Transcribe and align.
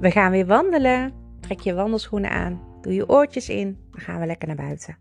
We 0.00 0.10
gaan 0.10 0.30
weer 0.30 0.46
wandelen. 0.46 1.12
Trek 1.40 1.60
je 1.60 1.74
wandelschoenen 1.74 2.30
aan. 2.30 2.60
Doe 2.80 2.94
je 2.94 3.08
oortjes 3.08 3.48
in. 3.48 3.78
Dan 3.90 4.00
gaan 4.00 4.20
we 4.20 4.26
lekker 4.26 4.46
naar 4.46 4.56
buiten. 4.56 4.96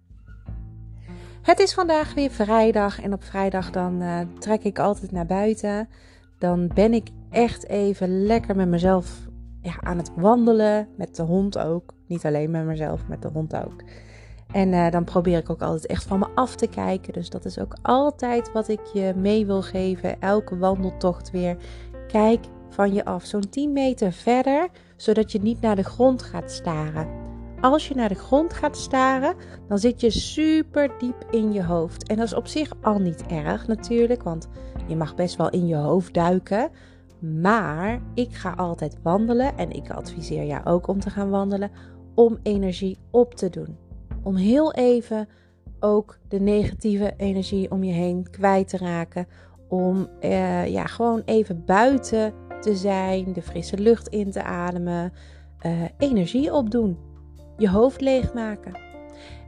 Het 1.41 1.59
is 1.59 1.73
vandaag 1.73 2.13
weer 2.13 2.31
vrijdag. 2.31 3.02
En 3.02 3.14
op 3.14 3.23
vrijdag 3.23 3.71
dan 3.71 4.02
uh, 4.02 4.20
trek 4.39 4.64
ik 4.64 4.79
altijd 4.79 5.11
naar 5.11 5.25
buiten. 5.25 5.89
Dan 6.38 6.71
ben 6.73 6.93
ik 6.93 7.07
echt 7.29 7.68
even 7.68 8.25
lekker 8.25 8.55
met 8.55 8.68
mezelf 8.68 9.27
ja, 9.61 9.73
aan 9.79 9.98
het 9.98 10.11
wandelen. 10.16 10.88
Met 10.98 11.16
de 11.16 11.23
hond 11.23 11.57
ook. 11.57 11.94
Niet 12.07 12.25
alleen 12.25 12.52
met 12.52 12.66
mezelf, 12.66 13.07
met 13.07 13.21
de 13.21 13.30
hond 13.34 13.55
ook. 13.55 13.84
En 14.52 14.71
uh, 14.71 14.91
dan 14.91 15.04
probeer 15.04 15.38
ik 15.38 15.50
ook 15.50 15.62
altijd 15.62 15.86
echt 15.86 16.04
van 16.04 16.20
me 16.20 16.28
af 16.36 16.55
te 16.55 16.68
kijken. 16.68 17.14
Dus 17.14 17.30
dat 17.30 17.46
is 17.46 17.60
ook 17.60 17.75
altijd 17.82 18.52
wat 18.52 18.68
ik 18.68 18.86
je 18.94 19.14
mee 19.16 19.46
wil 19.46 19.62
geven. 19.62 20.21
Elke 20.21 20.57
wandeltocht 20.57 21.32
weer. 21.32 21.57
Kijk 22.07 22.39
van 22.73 22.94
je 22.94 23.05
af, 23.05 23.25
zo'n 23.25 23.49
10 23.49 23.73
meter 23.73 24.12
verder, 24.12 24.67
zodat 25.03 25.31
je 25.31 25.41
niet 25.41 25.62
naar 25.62 25.75
de 25.75 25.84
grond 25.84 26.23
gaat 26.23 26.52
staren. 26.52 27.07
Als 27.61 27.88
je 27.88 27.95
naar 27.95 28.09
de 28.09 28.16
grond 28.16 28.53
gaat 28.53 28.77
staren, 28.77 29.35
dan 29.67 29.80
zit 29.80 30.02
je 30.02 30.09
super 30.09 30.91
diep 30.98 31.25
in 31.31 31.53
je 31.53 31.63
hoofd. 31.63 32.07
En 32.07 32.16
dat 32.16 32.25
is 32.25 32.34
op 32.34 32.48
zich 32.48 32.71
al 32.81 32.99
niet 32.99 33.25
erg 33.25 33.67
natuurlijk, 33.67 34.23
want 34.23 34.47
je 34.88 34.95
mag 34.95 35.16
best 35.16 35.35
wel 35.35 35.49
in 35.49 35.67
je 35.67 35.75
hoofd 35.75 36.13
duiken. 36.13 36.70
Maar 37.41 38.02
ik 38.13 38.34
ga 38.34 38.52
altijd 38.52 38.97
wandelen 39.02 39.58
en 39.58 39.71
ik 39.71 39.91
adviseer 39.91 40.45
jou 40.45 40.66
ook 40.66 40.88
om 40.88 40.99
te 40.99 41.09
gaan 41.09 41.30
wandelen 41.30 41.72
om 42.16 42.38
energie 42.44 42.97
op 43.11 43.33
te 43.33 43.49
doen. 43.49 43.77
Om 44.23 44.35
heel 44.35 44.73
even 44.73 45.27
ook 45.80 46.17
de 46.27 46.39
negatieve 46.39 47.13
energie 47.17 47.72
om 47.72 47.83
je 47.83 47.94
heen 47.94 48.27
kwijt 48.31 48.67
te 48.67 48.77
raken. 48.77 49.27
Om 49.70 50.08
uh, 50.22 50.67
ja, 50.67 50.85
gewoon 50.85 51.22
even 51.25 51.66
buiten 51.66 52.33
te 52.63 52.76
zijn, 52.76 53.34
de 53.34 53.41
frisse 53.41 53.77
lucht 53.77 54.08
in 54.08 54.31
te 54.31 54.44
ademen, 54.44 55.14
uh, 55.66 55.81
energie 55.97 56.53
opdoen, 56.53 56.97
je 57.58 57.69
hoofd 57.69 58.02
leegmaken. 58.02 58.81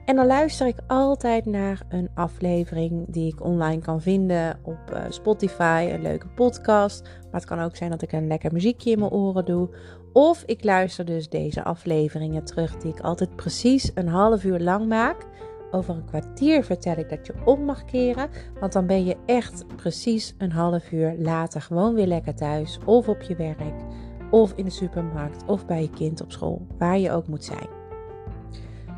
En 0.05 0.15
dan 0.15 0.25
luister 0.25 0.67
ik 0.67 0.77
altijd 0.87 1.45
naar 1.45 1.81
een 1.89 2.09
aflevering 2.13 3.05
die 3.07 3.33
ik 3.33 3.43
online 3.43 3.81
kan 3.81 4.01
vinden 4.01 4.59
op 4.63 4.77
uh, 4.93 4.99
Spotify, 5.09 5.89
een 5.91 6.01
leuke 6.01 6.27
podcast. 6.27 7.03
Maar 7.03 7.41
het 7.41 7.45
kan 7.45 7.59
ook 7.59 7.75
zijn 7.75 7.89
dat 7.89 8.01
ik 8.01 8.11
een 8.11 8.27
lekker 8.27 8.53
muziekje 8.53 8.91
in 8.91 8.99
mijn 8.99 9.11
oren 9.11 9.45
doe. 9.45 9.69
Of 10.13 10.43
ik 10.45 10.63
luister 10.63 11.05
dus 11.05 11.29
deze 11.29 11.63
afleveringen 11.63 12.43
terug 12.43 12.77
die 12.77 12.91
ik 12.91 12.99
altijd 12.99 13.35
precies 13.35 13.91
een 13.93 14.07
half 14.07 14.43
uur 14.43 14.59
lang 14.59 14.87
maak. 14.87 15.25
Over 15.75 15.95
een 15.95 16.05
kwartier 16.05 16.63
vertel 16.63 16.97
ik 16.97 17.09
dat 17.09 17.25
je 17.25 17.33
om 17.45 17.63
mag 17.63 17.85
keren. 17.85 18.29
Want 18.59 18.73
dan 18.73 18.85
ben 18.85 19.05
je 19.05 19.17
echt 19.25 19.65
precies 19.75 20.35
een 20.37 20.51
half 20.51 20.91
uur 20.91 21.15
later 21.17 21.61
gewoon 21.61 21.93
weer 21.93 22.07
lekker 22.07 22.35
thuis. 22.35 22.79
Of 22.85 23.07
op 23.07 23.21
je 23.21 23.35
werk. 23.35 23.59
Of 24.31 24.53
in 24.55 24.65
de 24.65 24.71
supermarkt. 24.71 25.45
Of 25.45 25.65
bij 25.65 25.81
je 25.81 25.89
kind 25.89 26.21
op 26.21 26.31
school. 26.31 26.67
Waar 26.77 26.99
je 26.99 27.11
ook 27.11 27.27
moet 27.27 27.43
zijn. 27.43 27.67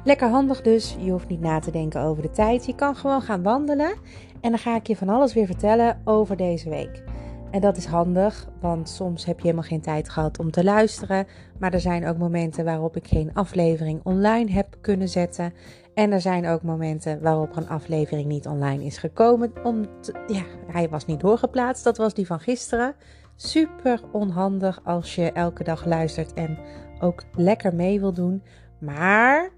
Lekker 0.03 0.29
handig 0.29 0.61
dus. 0.61 0.95
Je 0.99 1.11
hoeft 1.11 1.29
niet 1.29 1.41
na 1.41 1.59
te 1.59 1.71
denken 1.71 2.01
over 2.01 2.21
de 2.21 2.29
tijd. 2.29 2.65
Je 2.65 2.75
kan 2.75 2.95
gewoon 2.95 3.21
gaan 3.21 3.43
wandelen. 3.43 3.93
En 4.41 4.49
dan 4.49 4.59
ga 4.59 4.75
ik 4.75 4.87
je 4.87 4.95
van 4.95 5.09
alles 5.09 5.33
weer 5.33 5.45
vertellen 5.45 6.01
over 6.03 6.37
deze 6.37 6.69
week. 6.69 7.03
En 7.51 7.61
dat 7.61 7.77
is 7.77 7.85
handig, 7.85 8.47
want 8.61 8.89
soms 8.89 9.25
heb 9.25 9.37
je 9.37 9.43
helemaal 9.43 9.69
geen 9.69 9.81
tijd 9.81 10.09
gehad 10.09 10.39
om 10.39 10.51
te 10.51 10.63
luisteren. 10.63 11.27
Maar 11.59 11.73
er 11.73 11.79
zijn 11.79 12.07
ook 12.07 12.17
momenten 12.17 12.65
waarop 12.65 12.95
ik 12.95 13.07
geen 13.07 13.33
aflevering 13.33 13.99
online 14.03 14.51
heb 14.51 14.77
kunnen 14.81 15.09
zetten. 15.09 15.53
En 15.97 16.11
er 16.11 16.21
zijn 16.21 16.47
ook 16.47 16.61
momenten 16.61 17.21
waarop 17.21 17.55
een 17.55 17.69
aflevering 17.69 18.27
niet 18.27 18.47
online 18.47 18.83
is 18.83 18.97
gekomen. 18.97 19.51
Om 19.63 19.85
ja, 20.27 20.43
hij 20.67 20.89
was 20.89 21.05
niet 21.05 21.19
doorgeplaatst. 21.19 21.83
Dat 21.83 21.97
was 21.97 22.13
die 22.13 22.25
van 22.25 22.39
gisteren. 22.39 22.95
Super 23.35 24.01
onhandig 24.11 24.79
als 24.83 25.15
je 25.15 25.31
elke 25.31 25.63
dag 25.63 25.85
luistert 25.85 26.33
en 26.33 26.57
ook 26.99 27.23
lekker 27.35 27.75
mee 27.75 27.99
wil 27.99 28.13
doen. 28.13 28.43
Maar 28.79 29.49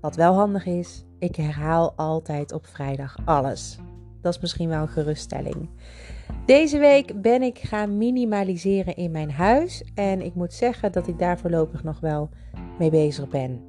wat 0.00 0.16
wel 0.16 0.34
handig 0.34 0.66
is, 0.66 1.04
ik 1.18 1.36
herhaal 1.36 1.92
altijd 1.96 2.52
op 2.52 2.66
vrijdag 2.66 3.16
alles. 3.24 3.78
Dat 4.20 4.34
is 4.34 4.40
misschien 4.40 4.68
wel 4.68 4.82
een 4.82 4.88
geruststelling. 4.88 5.70
Deze 6.46 6.78
week 6.78 7.22
ben 7.22 7.42
ik 7.42 7.58
gaan 7.58 7.98
minimaliseren 7.98 8.96
in 8.96 9.10
mijn 9.10 9.30
huis. 9.30 9.84
En 9.94 10.20
ik 10.20 10.34
moet 10.34 10.52
zeggen 10.52 10.92
dat 10.92 11.08
ik 11.08 11.18
daar 11.18 11.38
voorlopig 11.38 11.84
nog 11.84 12.00
wel 12.00 12.28
mee 12.78 12.90
bezig 12.90 13.28
ben. 13.28 13.67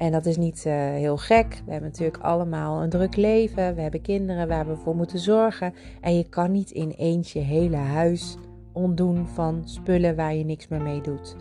En 0.00 0.12
dat 0.12 0.26
is 0.26 0.36
niet 0.36 0.64
uh, 0.66 0.72
heel 0.74 1.16
gek. 1.16 1.62
We 1.64 1.70
hebben 1.70 1.90
natuurlijk 1.90 2.22
allemaal 2.22 2.82
een 2.82 2.90
druk 2.90 3.16
leven. 3.16 3.74
We 3.74 3.80
hebben 3.80 4.00
kinderen 4.00 4.48
waar 4.48 4.66
we 4.66 4.76
voor 4.76 4.96
moeten 4.96 5.18
zorgen. 5.18 5.74
En 6.00 6.16
je 6.16 6.28
kan 6.28 6.52
niet 6.52 6.70
in 6.70 6.90
eentje 6.90 7.38
je 7.38 7.44
hele 7.44 7.76
huis 7.76 8.36
ontdoen 8.72 9.26
van 9.26 9.62
spullen 9.64 10.16
waar 10.16 10.34
je 10.34 10.44
niks 10.44 10.68
meer 10.68 10.82
mee 10.82 11.00
doet. 11.00 11.36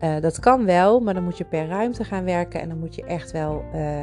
Uh, 0.00 0.20
dat 0.20 0.38
kan 0.38 0.64
wel, 0.64 1.00
maar 1.00 1.14
dan 1.14 1.24
moet 1.24 1.38
je 1.38 1.44
per 1.44 1.66
ruimte 1.66 2.04
gaan 2.04 2.24
werken. 2.24 2.60
En 2.60 2.68
dan 2.68 2.78
moet 2.78 2.94
je 2.94 3.04
echt 3.04 3.32
wel 3.32 3.64
uh, 3.74 4.00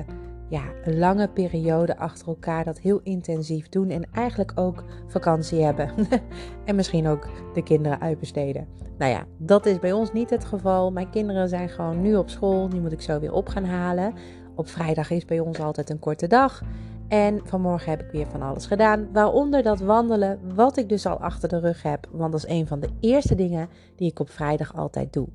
ja, 0.50 0.64
een 0.84 0.98
lange 0.98 1.28
periode 1.28 1.98
achter 1.98 2.28
elkaar 2.28 2.64
dat 2.64 2.80
heel 2.80 3.00
intensief 3.04 3.70
doen. 3.70 3.90
En 3.90 4.06
eigenlijk 4.12 4.52
ook 4.56 4.84
vakantie 5.08 5.64
hebben. 5.64 5.92
en 6.66 6.76
misschien 6.76 7.08
ook 7.08 7.28
de 7.54 7.64
kinderen 7.64 8.02
uitbesteden. 8.02 8.68
Nou 8.98 9.12
ja, 9.12 9.26
dat 9.38 9.66
is 9.66 9.80
bij 9.80 9.92
ons 9.92 10.14
niet 10.14 10.30
het 10.30 10.46
geval. 10.46 10.92
Mijn 10.92 11.10
kinderen 11.10 11.50
zijn 11.50 11.70
gewoon 11.70 12.02
nu 12.02 12.16
op 12.16 12.30
school. 12.30 12.70
Die 12.70 12.82
moet 12.82 12.92
ik 12.92 13.02
zo 13.02 13.20
weer 13.20 13.34
op 13.34 13.48
gaan 13.48 13.66
halen. 13.66 14.14
Op 14.56 14.68
vrijdag 14.68 15.10
is 15.10 15.26
bij 15.26 15.40
ons 15.40 15.60
altijd 15.60 15.90
een 15.90 16.00
korte 16.00 16.28
dag. 16.28 16.62
En 17.08 17.42
vanmorgen 17.44 17.90
heb 17.90 18.02
ik 18.02 18.12
weer 18.12 18.28
van 18.28 18.42
alles 18.42 18.66
gedaan. 18.66 19.08
Waaronder 19.12 19.64
dat 19.64 19.80
wandelen, 19.80 20.40
wat 20.56 20.78
ik 20.78 20.90
dus 20.90 21.06
al 21.06 21.18
achter 21.18 21.50
de 21.50 21.60
rug 21.60 21.84
heb. 21.84 22.08
Want 22.12 22.32
dat 22.32 22.44
is 22.44 22.50
een 22.50 22.68
van 22.68 22.80
de 22.80 22.90
eerste 23.00 23.36
dingen 23.36 23.70
die 23.96 24.10
ik 24.10 24.20
op 24.20 24.30
vrijdag 24.30 24.76
altijd 24.76 25.14
doe. 25.14 25.28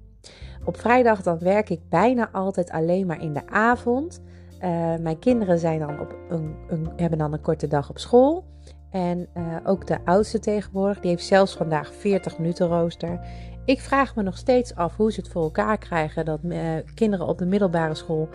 Op 0.65 0.77
vrijdag 0.77 1.23
dan 1.23 1.39
werk 1.39 1.71
ik 1.71 1.81
bijna 1.89 2.29
altijd 2.33 2.71
alleen 2.71 3.07
maar 3.07 3.23
in 3.23 3.33
de 3.33 3.47
avond. 3.47 4.21
Uh, 4.63 4.95
mijn 5.01 5.19
kinderen 5.19 5.59
zijn 5.59 5.79
dan 5.79 6.01
op 6.01 6.17
een, 6.29 6.55
een, 6.69 6.89
hebben 6.97 7.19
dan 7.19 7.33
een 7.33 7.41
korte 7.41 7.67
dag 7.67 7.91
op 7.91 7.99
school. 7.99 8.45
En 8.91 9.29
uh, 9.37 9.57
ook 9.65 9.87
de 9.87 9.99
oudste 10.05 10.39
tegenwoordig, 10.39 11.01
die 11.01 11.11
heeft 11.11 11.25
zelfs 11.25 11.57
vandaag 11.57 11.95
40 11.95 12.39
minuten 12.39 12.67
rooster. 12.67 13.21
Ik 13.65 13.81
vraag 13.81 14.17
me 14.17 14.23
nog 14.23 14.37
steeds 14.37 14.75
af 14.75 14.97
hoe 14.97 15.13
ze 15.13 15.21
het 15.21 15.29
voor 15.29 15.43
elkaar 15.43 15.79
krijgen 15.79 16.25
dat 16.25 16.41
uh, 16.43 16.61
kinderen 16.95 17.27
op 17.27 17.39
de 17.39 17.47
middelbare 17.47 17.95
school 17.95 18.29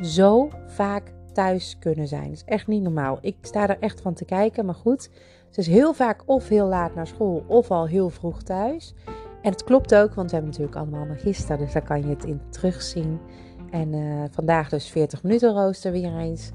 zo 0.00 0.50
vaak 0.66 1.12
thuis 1.32 1.76
kunnen 1.78 2.08
zijn. 2.08 2.24
Dat 2.24 2.32
is 2.32 2.44
echt 2.44 2.66
niet 2.66 2.82
normaal. 2.82 3.18
Ik 3.20 3.36
sta 3.40 3.68
er 3.68 3.78
echt 3.78 4.00
van 4.00 4.14
te 4.14 4.24
kijken, 4.24 4.64
maar 4.64 4.74
goed. 4.74 5.10
Ze 5.50 5.60
is 5.60 5.66
heel 5.66 5.92
vaak 5.92 6.22
of 6.26 6.48
heel 6.48 6.66
laat 6.66 6.94
naar 6.94 7.06
school 7.06 7.44
of 7.46 7.70
al 7.70 7.86
heel 7.86 8.08
vroeg 8.08 8.42
thuis. 8.42 8.94
En 9.42 9.50
het 9.50 9.64
klopt 9.64 9.94
ook, 9.94 10.14
want 10.14 10.30
we 10.30 10.36
hebben 10.36 10.50
natuurlijk 10.50 10.76
allemaal 10.76 11.06
magister, 11.06 11.58
dus 11.58 11.72
daar 11.72 11.84
kan 11.84 12.00
je 12.00 12.08
het 12.08 12.24
in 12.24 12.40
terugzien. 12.50 13.20
En 13.72 13.92
uh, 13.92 14.22
vandaag 14.30 14.68
dus 14.68 14.88
40 14.90 15.22
minuten 15.22 15.52
rooster 15.52 15.92
weer 15.92 16.16
eens. 16.16 16.50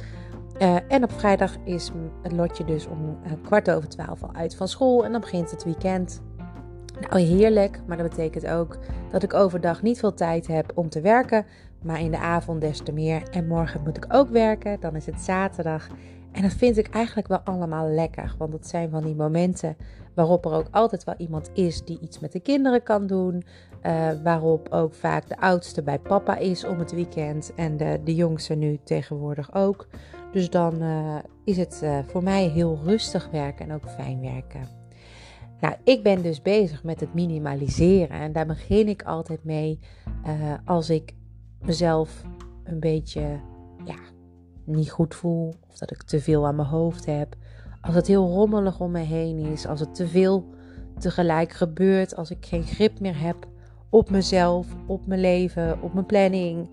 Uh, 0.61 0.75
en 0.87 1.03
op 1.03 1.11
vrijdag 1.11 1.57
is 1.63 1.91
het 2.23 2.31
lotje 2.31 2.65
dus 2.65 2.87
om 2.87 3.17
uh, 3.25 3.31
kwart 3.43 3.71
over 3.71 3.89
twaalf 3.89 4.23
al 4.23 4.33
uit 4.33 4.55
van 4.55 4.67
school. 4.67 5.05
En 5.05 5.11
dan 5.11 5.21
begint 5.21 5.51
het 5.51 5.63
weekend. 5.63 6.21
Nou, 6.99 7.21
heerlijk. 7.21 7.81
Maar 7.85 7.97
dat 7.97 8.09
betekent 8.09 8.47
ook 8.47 8.77
dat 9.11 9.23
ik 9.23 9.33
overdag 9.33 9.81
niet 9.81 9.99
veel 9.99 10.13
tijd 10.13 10.47
heb 10.47 10.71
om 10.75 10.89
te 10.89 11.01
werken. 11.01 11.45
Maar 11.81 11.99
in 11.99 12.11
de 12.11 12.19
avond 12.19 12.61
des 12.61 12.79
te 12.79 12.91
meer. 12.91 13.23
En 13.31 13.47
morgen 13.47 13.81
moet 13.83 13.97
ik 13.97 14.05
ook 14.09 14.29
werken. 14.29 14.79
Dan 14.79 14.95
is 14.95 15.05
het 15.05 15.21
zaterdag. 15.21 15.87
En 16.31 16.41
dat 16.41 16.53
vind 16.53 16.77
ik 16.77 16.87
eigenlijk 16.87 17.27
wel 17.27 17.39
allemaal 17.39 17.87
lekker. 17.87 18.35
Want 18.37 18.53
het 18.53 18.67
zijn 18.67 18.89
van 18.89 19.03
die 19.03 19.15
momenten 19.15 19.77
waarop 20.13 20.45
er 20.45 20.51
ook 20.51 20.67
altijd 20.71 21.03
wel 21.03 21.15
iemand 21.17 21.49
is 21.53 21.83
die 21.83 21.99
iets 21.99 22.19
met 22.19 22.31
de 22.31 22.39
kinderen 22.39 22.83
kan 22.83 23.07
doen. 23.07 23.43
Uh, 23.83 24.09
waarop 24.23 24.67
ook 24.69 24.93
vaak 24.93 25.27
de 25.27 25.39
oudste 25.39 25.83
bij 25.83 25.99
papa 25.99 26.37
is 26.37 26.65
om 26.65 26.79
het 26.79 26.91
weekend 26.91 27.53
en 27.55 27.77
de, 27.77 28.01
de 28.03 28.15
jongste 28.15 28.55
nu 28.55 28.79
tegenwoordig 28.83 29.55
ook. 29.55 29.87
Dus 30.31 30.49
dan 30.49 30.83
uh, 30.83 31.15
is 31.43 31.57
het 31.57 31.81
uh, 31.83 31.99
voor 32.07 32.23
mij 32.23 32.47
heel 32.47 32.79
rustig 32.83 33.29
werken 33.31 33.69
en 33.69 33.75
ook 33.75 33.89
fijn 33.89 34.21
werken. 34.21 34.67
Nou, 35.59 35.75
ik 35.83 36.03
ben 36.03 36.21
dus 36.21 36.41
bezig 36.41 36.83
met 36.83 36.99
het 36.99 37.13
minimaliseren 37.13 38.19
en 38.19 38.31
daar 38.31 38.45
begin 38.45 38.87
ik 38.87 39.03
altijd 39.03 39.43
mee 39.43 39.79
als 40.65 40.89
ik 40.89 41.13
mezelf 41.61 42.23
een 42.63 42.79
beetje 42.79 43.39
ja, 43.85 43.97
niet 44.67 44.91
goed 44.91 45.15
voel 45.15 45.53
of 45.69 45.77
dat 45.77 45.91
ik 45.91 46.03
te 46.03 46.19
veel 46.19 46.47
aan 46.47 46.55
mijn 46.55 46.67
hoofd 46.67 47.05
heb. 47.05 47.35
Als 47.81 47.95
het 47.95 48.07
heel 48.07 48.27
rommelig 48.27 48.79
om 48.79 48.91
me 48.91 48.99
heen 48.99 49.37
is, 49.37 49.67
als 49.67 49.79
het 49.79 49.95
te 49.95 50.07
veel 50.07 50.45
tegelijk 50.99 51.51
gebeurt, 51.51 52.15
als 52.15 52.31
ik 52.31 52.45
geen 52.45 52.63
grip 52.63 52.99
meer 52.99 53.19
heb 53.19 53.47
op 53.89 54.09
mezelf, 54.09 54.67
op 54.87 55.07
mijn 55.07 55.21
leven, 55.21 55.81
op 55.81 55.93
mijn 55.93 56.05
planning, 56.05 56.69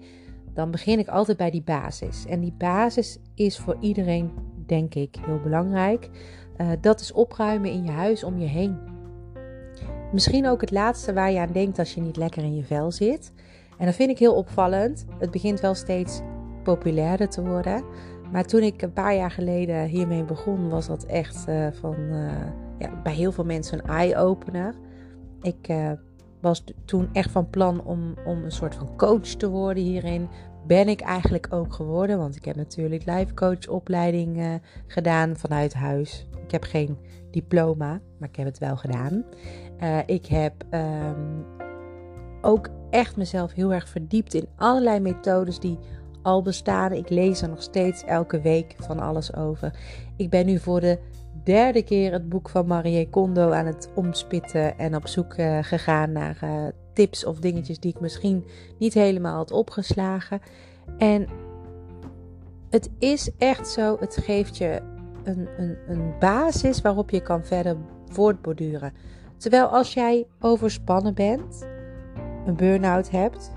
dan 0.55 0.71
begin 0.71 0.99
ik 0.99 1.09
altijd 1.09 1.37
bij 1.37 1.51
die 1.51 1.63
basis. 1.63 2.27
En 2.27 2.41
die 2.41 2.55
basis 2.59 3.19
is 3.35 3.59
voor 3.59 3.77
iedereen, 3.81 4.31
denk 4.67 4.95
ik, 4.95 5.17
heel 5.27 5.41
belangrijk. 5.41 6.11
Uh, 6.57 6.69
dat 6.81 7.01
is 7.01 7.13
opruimen 7.13 7.71
in 7.71 7.85
je 7.85 7.91
huis 7.91 8.25
om 8.25 8.39
je 8.39 8.47
heen. 8.47 8.79
Misschien 10.13 10.49
ook 10.49 10.61
het 10.61 10.71
laatste 10.71 11.13
waar 11.13 11.31
je 11.31 11.39
aan 11.39 11.53
denkt 11.53 11.79
als 11.79 11.95
je 11.95 12.01
niet 12.01 12.17
lekker 12.17 12.43
in 12.43 12.55
je 12.55 12.65
vel 12.65 12.93
zit. 12.93 13.33
En 13.79 13.87
dat 13.87 13.95
vind 13.95 14.11
ik 14.11 14.19
heel 14.19 14.35
opvallend. 14.35 15.05
Het 15.19 15.31
begint 15.31 15.61
wel 15.61 15.75
steeds 15.75 16.21
populairder 16.65 17.29
te 17.29 17.43
worden. 17.45 17.85
Maar 18.33 18.45
toen 18.45 18.63
ik 18.63 18.83
een 18.83 18.93
paar 18.93 19.15
jaar 19.15 19.31
geleden 19.31 19.85
hiermee 19.85 20.25
begon, 20.25 20.69
was 20.69 20.87
dat 20.87 21.05
echt 21.05 21.49
uh, 21.49 21.67
van, 21.73 21.97
uh, 21.99 22.31
ja, 22.79 23.01
bij 23.03 23.13
heel 23.13 23.33
veel 23.33 23.45
mensen 23.45 23.79
een 23.79 23.87
eye-opener. 23.87 24.75
Ik 25.43 25.73
was 26.41 26.65
toen 26.85 27.09
echt 27.13 27.31
van 27.31 27.51
plan 27.51 27.85
om, 27.85 28.15
om 28.25 28.45
een 28.45 28.53
soort 28.53 28.75
van 28.75 28.97
coach 28.97 29.21
te 29.21 29.49
worden 29.49 29.83
hierin. 29.83 30.29
Ben 30.67 30.89
ik 30.89 31.01
eigenlijk 31.01 31.47
ook 31.51 31.73
geworden, 31.73 32.19
want 32.19 32.37
ik 32.37 32.45
heb 32.45 32.57
natuurlijk 32.57 33.05
life 33.05 33.35
coach 33.35 33.69
opleiding 33.69 34.61
gedaan 34.87 35.37
vanuit 35.37 35.75
huis. 35.75 36.29
Ik 36.45 36.51
heb 36.51 36.63
geen 36.63 36.99
diploma, 37.31 38.01
maar 38.19 38.29
ik 38.29 38.37
heb 38.37 38.47
het 38.47 38.59
wel 38.59 38.77
gedaan. 38.77 39.25
Ik 40.07 40.27
heb 40.27 40.53
um, 40.71 41.45
ook 42.41 42.69
echt 42.91 43.17
mezelf 43.17 43.53
heel 43.53 43.73
erg 43.73 43.89
verdiept 43.89 44.35
in 44.35 44.49
allerlei 44.57 45.01
methodes 45.01 45.61
die 45.61 45.79
al 46.25 46.43
bestaan. 46.43 46.93
Ik 46.93 47.09
lees 47.09 47.43
er 47.43 47.49
nog 47.49 47.63
steeds 47.63 48.05
elke 48.05 48.41
week 48.41 48.75
van 48.79 48.99
alles 48.99 49.35
over. 49.35 49.79
Ik 50.17 50.31
ben 50.31 50.47
nu 50.47 50.59
voor 50.59 50.81
de 50.81 50.99
derde 51.45 51.83
keer 51.83 52.13
het 52.13 52.29
boek 52.29 52.49
van 52.49 52.67
Marie 52.67 53.09
Kondo 53.11 53.51
aan 53.51 53.67
het 53.67 53.91
omspitten 53.95 54.79
en 54.79 54.97
op 54.97 55.07
zoek 55.07 55.37
uh, 55.37 55.59
gegaan 55.63 56.13
naar 56.13 56.39
uh, 56.45 56.67
tips 56.93 57.25
of 57.25 57.39
dingetjes 57.39 57.81
die 57.81 57.95
ik 57.95 58.01
misschien 58.01 58.45
niet 58.79 58.95
helemaal 58.95 59.37
had 59.37 59.51
opgeslagen. 59.51 60.41
En 60.99 61.27
het 62.71 62.91
is 62.99 63.31
echt 63.39 63.69
zo, 63.69 63.97
het 64.01 64.17
geeft 64.17 64.57
je 64.57 64.81
een, 65.25 65.49
een, 65.57 65.77
een 65.89 66.15
basis 66.19 66.81
waarop 66.81 67.11
je 67.11 67.23
kan 67.23 67.45
verder 67.45 67.77
voortborduren. 68.07 68.93
Terwijl 69.37 69.67
als 69.67 69.95
jij 69.95 70.27
overspannen 70.41 71.15
bent, 71.15 71.67
een 72.47 72.57
burn-out 72.57 73.11
hebt, 73.11 73.53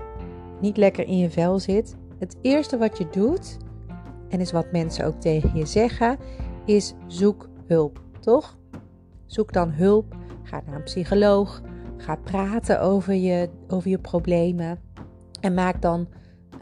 niet 0.60 0.76
lekker 0.76 1.06
in 1.06 1.18
je 1.18 1.30
vel 1.30 1.58
zit, 1.58 1.96
het 2.18 2.36
eerste 2.42 2.78
wat 2.78 2.98
je 2.98 3.08
doet, 3.10 3.56
en 4.28 4.40
is 4.40 4.52
wat 4.52 4.72
mensen 4.72 5.06
ook 5.06 5.20
tegen 5.20 5.56
je 5.56 5.66
zeggen, 5.66 6.18
is 6.64 6.94
zoek 7.06 7.48
hulp, 7.66 8.00
toch? 8.20 8.58
Zoek 9.26 9.52
dan 9.52 9.70
hulp, 9.70 10.16
ga 10.42 10.62
naar 10.66 10.74
een 10.74 10.82
psycholoog, 10.82 11.62
ga 11.96 12.16
praten 12.16 12.80
over 12.80 13.14
je, 13.14 13.48
over 13.68 13.90
je 13.90 13.98
problemen 13.98 14.80
en 15.40 15.54
maak 15.54 15.82
dan 15.82 16.08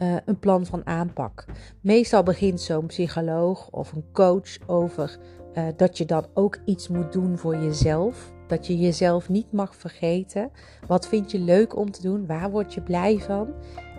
uh, 0.01 0.15
een 0.25 0.39
plan 0.39 0.65
van 0.65 0.85
aanpak. 0.85 1.45
Meestal 1.81 2.23
begint 2.23 2.61
zo'n 2.61 2.85
psycholoog 2.85 3.69
of 3.69 3.91
een 3.91 4.05
coach 4.11 4.57
over 4.65 5.17
uh, 5.53 5.63
dat 5.75 5.97
je 5.97 6.05
dan 6.05 6.25
ook 6.33 6.59
iets 6.65 6.87
moet 6.87 7.11
doen 7.13 7.37
voor 7.37 7.55
jezelf. 7.55 8.35
Dat 8.47 8.67
je 8.67 8.77
jezelf 8.77 9.29
niet 9.29 9.51
mag 9.51 9.75
vergeten. 9.75 10.51
Wat 10.87 11.07
vind 11.07 11.31
je 11.31 11.39
leuk 11.39 11.75
om 11.75 11.91
te 11.91 12.01
doen? 12.01 12.25
Waar 12.25 12.51
word 12.51 12.73
je 12.73 12.81
blij 12.81 13.19
van? 13.19 13.53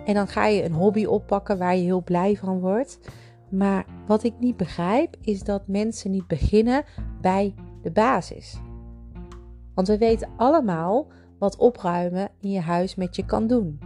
En 0.09 0.15
dan 0.15 0.27
ga 0.27 0.45
je 0.45 0.63
een 0.63 0.73
hobby 0.73 1.05
oppakken 1.05 1.57
waar 1.57 1.75
je 1.75 1.83
heel 1.83 2.03
blij 2.03 2.35
van 2.35 2.59
wordt. 2.59 2.99
Maar 3.49 3.85
wat 4.07 4.23
ik 4.23 4.33
niet 4.39 4.57
begrijp 4.57 5.15
is 5.21 5.43
dat 5.43 5.67
mensen 5.67 6.11
niet 6.11 6.27
beginnen 6.27 6.83
bij 7.21 7.53
de 7.81 7.91
basis. 7.91 8.59
Want 9.73 9.87
we 9.87 9.97
weten 9.97 10.29
allemaal 10.37 11.07
wat 11.39 11.57
opruimen 11.57 12.29
in 12.39 12.51
je 12.51 12.59
huis 12.59 12.95
met 12.95 13.15
je 13.15 13.25
kan 13.25 13.47
doen. 13.47 13.79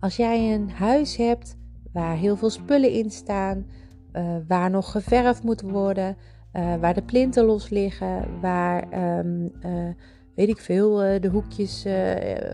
Als 0.00 0.16
jij 0.16 0.54
een 0.54 0.70
huis 0.70 1.16
hebt 1.16 1.56
waar 1.92 2.16
heel 2.16 2.36
veel 2.36 2.50
spullen 2.50 2.90
in 2.90 3.10
staan, 3.10 3.66
uh, 4.12 4.36
waar 4.48 4.70
nog 4.70 4.90
geverfd 4.90 5.42
moet 5.42 5.60
worden, 5.60 6.16
uh, 6.52 6.74
waar 6.76 6.94
de 6.94 7.02
plinten 7.02 7.44
los 7.44 7.68
liggen, 7.68 8.40
waar, 8.40 8.84
um, 9.18 9.52
uh, 9.64 9.88
weet 10.34 10.48
ik 10.48 10.58
veel, 10.58 10.96
de 10.96 11.28
hoekjes 11.32 11.86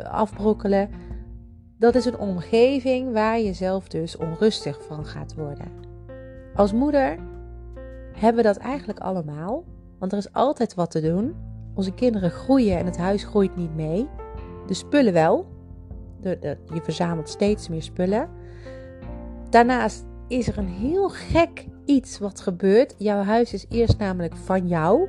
afbrokkelen. 0.05 0.89
Dat 1.79 1.95
is 1.95 2.05
een 2.05 2.19
omgeving 2.19 3.13
waar 3.13 3.41
je 3.41 3.53
zelf 3.53 3.89
dus 3.89 4.17
onrustig 4.17 4.83
van 4.87 5.05
gaat 5.05 5.35
worden. 5.35 5.69
Als 6.55 6.73
moeder 6.73 7.19
hebben 8.13 8.43
we 8.43 8.49
dat 8.49 8.57
eigenlijk 8.57 8.99
allemaal, 8.99 9.65
want 9.99 10.13
er 10.13 10.19
is 10.19 10.33
altijd 10.33 10.75
wat 10.75 10.91
te 10.91 11.01
doen. 11.01 11.37
Onze 11.75 11.95
kinderen 11.95 12.31
groeien 12.31 12.79
en 12.79 12.85
het 12.85 12.97
huis 12.97 13.25
groeit 13.25 13.57
niet 13.57 13.75
mee. 13.75 14.09
De 14.67 14.75
spullen 14.75 15.13
wel. 15.13 15.47
Je 16.23 16.81
verzamelt 16.83 17.29
steeds 17.29 17.69
meer 17.69 17.83
spullen. 17.83 18.29
Daarnaast 19.51 20.05
is 20.29 20.49
er 20.49 20.59
een 20.59 20.69
heel 20.69 21.09
gek 21.09 21.67
iets 21.85 22.19
wat 22.19 22.41
gebeurt. 22.41 22.95
Jouw 22.99 23.23
huis 23.23 23.53
is 23.53 23.67
eerst 23.69 23.99
namelijk 23.99 24.37
van 24.37 24.69
jou. 24.69 25.09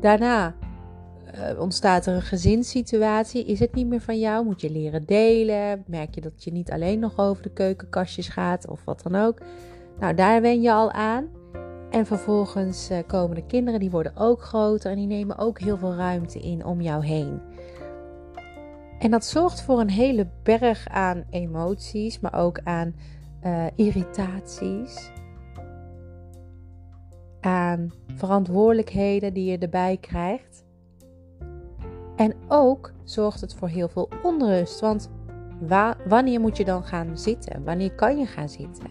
Daarna 0.00 0.54
uh, 1.38 1.60
ontstaat 1.60 2.06
er 2.06 2.14
een 2.14 2.22
gezinssituatie. 2.22 3.44
Is 3.44 3.58
het 3.58 3.74
niet 3.74 3.86
meer 3.86 4.00
van 4.00 4.18
jou? 4.18 4.44
Moet 4.44 4.60
je 4.60 4.70
leren 4.70 5.04
delen? 5.04 5.84
Merk 5.86 6.14
je 6.14 6.20
dat 6.20 6.44
je 6.44 6.52
niet 6.52 6.70
alleen 6.70 6.98
nog 6.98 7.18
over 7.18 7.42
de 7.42 7.52
keukenkastjes 7.52 8.28
gaat 8.28 8.68
of 8.68 8.84
wat 8.84 9.02
dan 9.02 9.14
ook? 9.14 9.40
Nou, 9.98 10.14
daar 10.14 10.40
wen 10.40 10.62
je 10.62 10.72
al 10.72 10.92
aan. 10.92 11.28
En 11.90 12.06
vervolgens 12.06 12.90
uh, 12.90 12.98
komen 13.06 13.36
de 13.36 13.46
kinderen, 13.46 13.80
die 13.80 13.90
worden 13.90 14.16
ook 14.16 14.42
groter 14.42 14.90
en 14.90 14.96
die 14.96 15.06
nemen 15.06 15.38
ook 15.38 15.60
heel 15.60 15.76
veel 15.76 15.94
ruimte 15.94 16.38
in 16.38 16.64
om 16.64 16.80
jou 16.80 17.06
heen. 17.06 17.40
En 18.98 19.10
dat 19.10 19.24
zorgt 19.24 19.62
voor 19.62 19.80
een 19.80 19.90
hele 19.90 20.28
berg 20.42 20.88
aan 20.88 21.24
emoties, 21.30 22.20
maar 22.20 22.34
ook 22.34 22.60
aan 22.64 22.94
uh, 23.44 23.66
irritaties, 23.74 25.10
aan 27.40 27.92
verantwoordelijkheden 28.14 29.34
die 29.34 29.50
je 29.50 29.58
erbij 29.58 29.96
krijgt. 30.00 30.66
En 32.18 32.34
ook 32.48 32.92
zorgt 33.04 33.40
het 33.40 33.54
voor 33.54 33.68
heel 33.68 33.88
veel 33.88 34.08
onrust. 34.22 34.80
Want 34.80 35.10
wa 35.60 35.96
wanneer 36.08 36.40
moet 36.40 36.56
je 36.56 36.64
dan 36.64 36.84
gaan 36.84 37.18
zitten? 37.18 37.64
Wanneer 37.64 37.92
kan 37.92 38.18
je 38.18 38.26
gaan 38.26 38.48
zitten? 38.48 38.90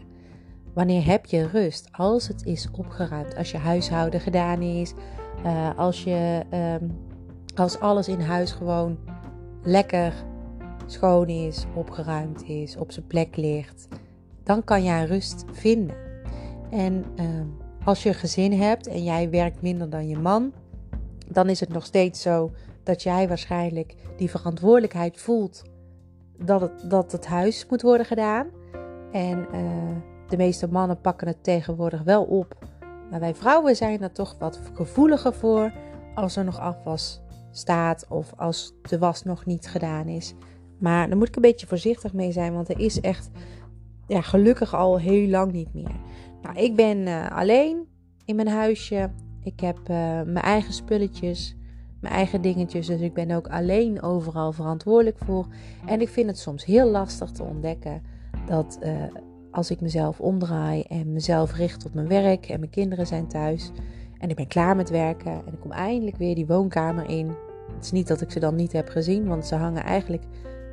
Wanneer 0.73 1.05
heb 1.05 1.25
je 1.25 1.47
rust? 1.47 1.89
Als 1.91 2.27
het 2.27 2.45
is 2.45 2.67
opgeruimd, 2.71 3.35
als 3.35 3.51
je 3.51 3.57
huishouden 3.57 4.19
gedaan 4.19 4.61
is, 4.61 4.93
uh, 5.45 5.77
als, 5.77 6.03
je, 6.03 6.43
um, 6.81 6.97
als 7.55 7.79
alles 7.79 8.07
in 8.07 8.19
huis 8.19 8.51
gewoon 8.51 8.97
lekker 9.63 10.13
schoon 10.85 11.27
is, 11.27 11.65
opgeruimd 11.75 12.43
is, 12.43 12.77
op 12.77 12.91
zijn 12.91 13.07
plek 13.07 13.35
ligt, 13.35 13.87
dan 14.43 14.63
kan 14.63 14.83
jij 14.83 15.05
rust 15.05 15.45
vinden. 15.51 15.95
En 16.69 17.05
uh, 17.19 17.25
als 17.83 18.03
je 18.03 18.13
gezin 18.13 18.53
hebt 18.53 18.87
en 18.87 19.03
jij 19.03 19.29
werkt 19.29 19.61
minder 19.61 19.89
dan 19.89 20.07
je 20.07 20.17
man, 20.17 20.53
dan 21.27 21.49
is 21.49 21.59
het 21.59 21.69
nog 21.69 21.85
steeds 21.85 22.21
zo 22.21 22.51
dat 22.87 23.03
jij 23.03 23.27
waarschijnlijk 23.27 23.95
die 24.17 24.29
verantwoordelijkheid 24.29 25.17
voelt 25.17 25.63
dat 26.37 26.61
het, 26.61 26.89
dat 26.89 27.11
het 27.11 27.25
huis 27.25 27.65
moet 27.69 27.81
worden 27.81 28.05
gedaan. 28.05 28.47
En 29.11 29.47
uh, 29.53 29.61
de 30.27 30.37
meeste 30.37 30.67
mannen 30.67 31.01
pakken 31.01 31.27
het 31.27 31.43
tegenwoordig 31.43 32.03
wel 32.03 32.23
op. 32.23 32.65
Maar 33.09 33.19
wij 33.19 33.35
vrouwen 33.35 33.75
zijn 33.75 34.01
er 34.01 34.11
toch 34.11 34.35
wat 34.39 34.59
gevoeliger 34.73 35.33
voor 35.33 35.73
als 36.15 36.35
er 36.35 36.43
nog 36.43 36.59
afwas 36.59 37.21
staat 37.51 38.05
of 38.09 38.33
als 38.35 38.73
de 38.81 38.97
was 38.97 39.23
nog 39.23 39.45
niet 39.45 39.67
gedaan 39.67 40.07
is. 40.07 40.33
Maar 40.79 41.07
daar 41.07 41.17
moet 41.17 41.27
ik 41.27 41.35
een 41.35 41.41
beetje 41.41 41.67
voorzichtig 41.67 42.13
mee 42.13 42.31
zijn, 42.31 42.53
want 42.53 42.69
er 42.69 42.79
is 42.79 42.99
echt 42.99 43.29
ja, 44.07 44.21
gelukkig 44.21 44.75
al 44.75 44.99
heel 44.99 45.27
lang 45.27 45.51
niet 45.51 45.73
meer. 45.73 45.95
Nou, 46.41 46.57
ik 46.57 46.75
ben 46.75 46.97
uh, 46.97 47.31
alleen 47.31 47.87
in 48.25 48.35
mijn 48.35 48.47
huisje. 48.47 49.09
Ik 49.43 49.59
heb 49.59 49.77
uh, 49.77 49.87
mijn 50.21 50.35
eigen 50.35 50.73
spulletjes, 50.73 51.56
mijn 52.07 52.19
eigen 52.19 52.41
dingetjes. 52.41 52.87
Dus 52.87 52.99
ik 52.99 53.13
ben 53.13 53.31
ook 53.31 53.47
alleen 53.47 54.01
overal 54.01 54.51
verantwoordelijk 54.51 55.17
voor. 55.17 55.45
En 55.85 56.01
ik 56.01 56.09
vind 56.09 56.27
het 56.27 56.39
soms 56.39 56.65
heel 56.65 56.89
lastig 56.89 57.31
te 57.31 57.43
ontdekken 57.43 58.01
dat 58.45 58.79
uh, 58.83 58.91
als 59.51 59.71
ik 59.71 59.81
mezelf 59.81 60.19
omdraai 60.19 60.81
en 60.81 61.13
mezelf 61.13 61.55
richt 61.55 61.85
op 61.85 61.93
mijn 61.93 62.07
werk 62.07 62.49
en 62.49 62.59
mijn 62.59 62.71
kinderen 62.71 63.07
zijn 63.07 63.27
thuis 63.27 63.71
en 64.19 64.29
ik 64.29 64.35
ben 64.35 64.47
klaar 64.47 64.75
met 64.75 64.89
werken 64.89 65.31
en 65.31 65.53
ik 65.53 65.59
kom 65.59 65.71
eindelijk 65.71 66.17
weer 66.17 66.35
die 66.35 66.45
woonkamer 66.45 67.09
in. 67.09 67.27
Het 67.75 67.85
is 67.85 67.91
niet 67.91 68.07
dat 68.07 68.21
ik 68.21 68.31
ze 68.31 68.39
dan 68.39 68.55
niet 68.55 68.71
heb 68.71 68.89
gezien, 68.89 69.27
want 69.27 69.45
ze 69.45 69.55
hangen 69.55 69.83
eigenlijk 69.83 70.23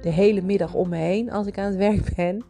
de 0.02 0.10
hele 0.10 0.42
middag 0.42 0.74
om 0.74 0.88
me 0.88 0.96
heen 0.96 1.30
als 1.30 1.46
ik 1.46 1.58
aan 1.58 1.66
het 1.66 1.76
werk 1.76 2.14
ben. 2.16 2.44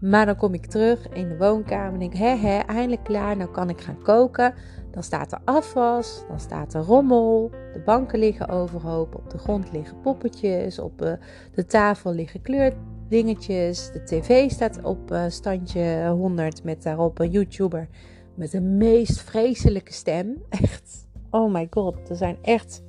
Maar 0.00 0.26
dan 0.26 0.36
kom 0.36 0.54
ik 0.54 0.66
terug 0.66 1.08
in 1.08 1.28
de 1.28 1.36
woonkamer 1.36 1.92
en 1.92 1.98
denk: 1.98 2.14
hé, 2.14 2.36
hé, 2.36 2.58
eindelijk 2.58 3.04
klaar, 3.04 3.36
nou 3.36 3.50
kan 3.50 3.68
ik 3.68 3.80
gaan 3.80 4.02
koken. 4.02 4.54
Dan 4.96 5.04
staat 5.04 5.32
er 5.32 5.40
afwas, 5.44 6.24
dan 6.28 6.40
staat 6.40 6.74
er 6.74 6.82
rommel, 6.82 7.50
de 7.72 7.80
banken 7.84 8.18
liggen 8.18 8.48
overhoop, 8.48 9.14
op 9.14 9.30
de 9.30 9.38
grond 9.38 9.72
liggen 9.72 10.00
poppetjes, 10.00 10.78
op 10.78 11.02
uh, 11.02 11.12
de 11.54 11.64
tafel 11.64 12.12
liggen 12.12 12.42
kleurdingetjes, 12.42 13.90
de 13.92 14.02
tv 14.02 14.50
staat 14.50 14.82
op 14.82 15.12
uh, 15.12 15.24
standje 15.28 16.08
100 16.08 16.64
met 16.64 16.82
daarop 16.82 17.18
een 17.18 17.30
YouTuber 17.30 17.88
met 18.34 18.50
de 18.50 18.60
meest 18.60 19.20
vreselijke 19.20 19.92
stem. 19.92 20.42
Echt, 20.62 21.06
oh 21.30 21.52
my 21.52 21.66
god, 21.70 22.08
er 22.08 22.16
zijn 22.16 22.38
echt 22.42 22.82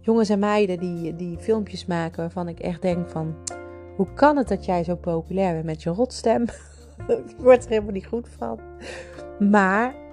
jongens 0.00 0.28
en 0.28 0.38
meiden 0.38 0.78
die, 0.78 1.16
die 1.16 1.38
filmpjes 1.38 1.86
maken 1.86 2.20
waarvan 2.20 2.48
ik 2.48 2.60
echt 2.60 2.82
denk 2.82 3.08
van... 3.08 3.34
Hoe 3.96 4.12
kan 4.14 4.36
het 4.36 4.48
dat 4.48 4.64
jij 4.64 4.84
zo 4.84 4.96
populair 4.96 5.52
bent 5.52 5.64
met 5.64 5.82
je 5.82 5.90
rotstem? 5.90 6.42
ik 7.28 7.36
word 7.38 7.64
er 7.64 7.70
helemaal 7.70 7.92
niet 7.92 8.06
goed 8.06 8.28
van. 8.28 8.60
Maar 9.38 10.05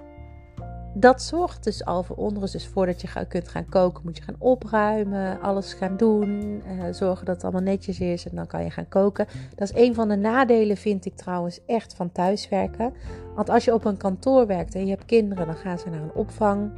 dat 0.94 1.22
zorgt 1.22 1.64
dus 1.64 1.84
al 1.84 2.02
voor 2.02 2.16
onrust. 2.16 2.52
Dus 2.52 2.66
voordat 2.66 3.00
je 3.00 3.26
kunt 3.28 3.48
gaan 3.48 3.68
koken, 3.68 4.02
moet 4.04 4.16
je 4.16 4.22
gaan 4.22 4.36
opruimen, 4.38 5.40
alles 5.40 5.72
gaan 5.72 5.96
doen, 5.96 6.28
uh, 6.66 6.84
zorgen 6.92 7.26
dat 7.26 7.34
het 7.34 7.44
allemaal 7.44 7.62
netjes 7.62 8.00
is 8.00 8.28
en 8.28 8.36
dan 8.36 8.46
kan 8.46 8.64
je 8.64 8.70
gaan 8.70 8.88
koken. 8.88 9.26
Dat 9.54 9.70
is 9.70 9.82
een 9.82 9.94
van 9.94 10.08
de 10.08 10.16
nadelen, 10.16 10.76
vind 10.76 11.04
ik 11.04 11.16
trouwens, 11.16 11.60
echt 11.66 11.94
van 11.94 12.12
thuiswerken. 12.12 12.92
Want 13.34 13.50
als 13.50 13.64
je 13.64 13.74
op 13.74 13.84
een 13.84 13.96
kantoor 13.96 14.46
werkt 14.46 14.74
en 14.74 14.84
je 14.84 14.90
hebt 14.90 15.04
kinderen, 15.04 15.46
dan 15.46 15.56
gaan 15.56 15.78
ze 15.78 15.88
naar 15.88 16.02
een 16.02 16.14
opvang 16.14 16.72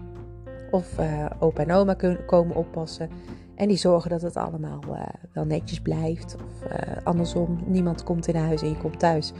of 0.71 0.99
uh, 0.99 1.27
opa 1.39 1.63
en 1.63 1.73
oma 1.73 1.97
komen 2.27 2.57
oppassen. 2.57 3.11
En 3.55 3.69
die 3.69 3.77
zorgen 3.77 4.11
dat 4.11 4.23
het 4.23 4.37
allemaal 4.37 4.81
uh, 4.89 5.03
wel 5.33 5.45
netjes 5.45 5.81
blijft. 5.81 6.37
Of 6.37 6.69
andersom, 7.05 7.59
niemand 7.67 8.03
komt 8.03 8.29
in 8.29 8.37
huis 8.37 8.63
en 8.63 8.69
je 8.69 8.77
komt 8.77 8.99
thuis 8.99 9.33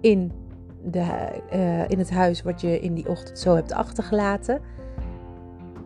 in, 0.00 0.32
de, 0.90 1.28
uh, 1.52 1.88
in 1.88 1.98
het 1.98 2.10
huis 2.10 2.42
wat 2.42 2.60
je 2.60 2.80
in 2.80 2.94
die 2.94 3.08
ochtend 3.08 3.38
zo 3.38 3.54
hebt 3.54 3.72
achtergelaten. 3.72 4.60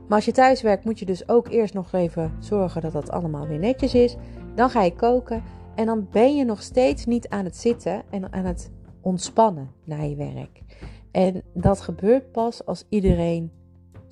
Maar 0.06 0.16
als 0.16 0.24
je 0.24 0.32
thuis 0.32 0.62
werkt, 0.62 0.84
moet 0.84 0.98
je 0.98 1.04
dus 1.04 1.28
ook 1.28 1.48
eerst 1.48 1.74
nog 1.74 1.92
even 1.92 2.32
zorgen 2.38 2.80
dat 2.80 2.92
dat 2.92 3.10
allemaal 3.10 3.46
weer 3.46 3.58
netjes 3.58 3.94
is. 3.94 4.16
Dan 4.54 4.70
ga 4.70 4.82
je 4.82 4.94
koken 4.94 5.42
en 5.74 5.86
dan 5.86 6.06
ben 6.10 6.36
je 6.36 6.44
nog 6.44 6.62
steeds 6.62 7.06
niet 7.06 7.28
aan 7.28 7.44
het 7.44 7.56
zitten 7.56 8.02
en 8.10 8.32
aan 8.32 8.44
het 8.44 8.70
ontspannen 9.00 9.70
na 9.84 10.02
je 10.02 10.16
werk. 10.16 10.60
En 11.10 11.42
dat 11.54 11.80
gebeurt 11.80 12.32
pas 12.32 12.66
als 12.66 12.84
iedereen 12.88 13.50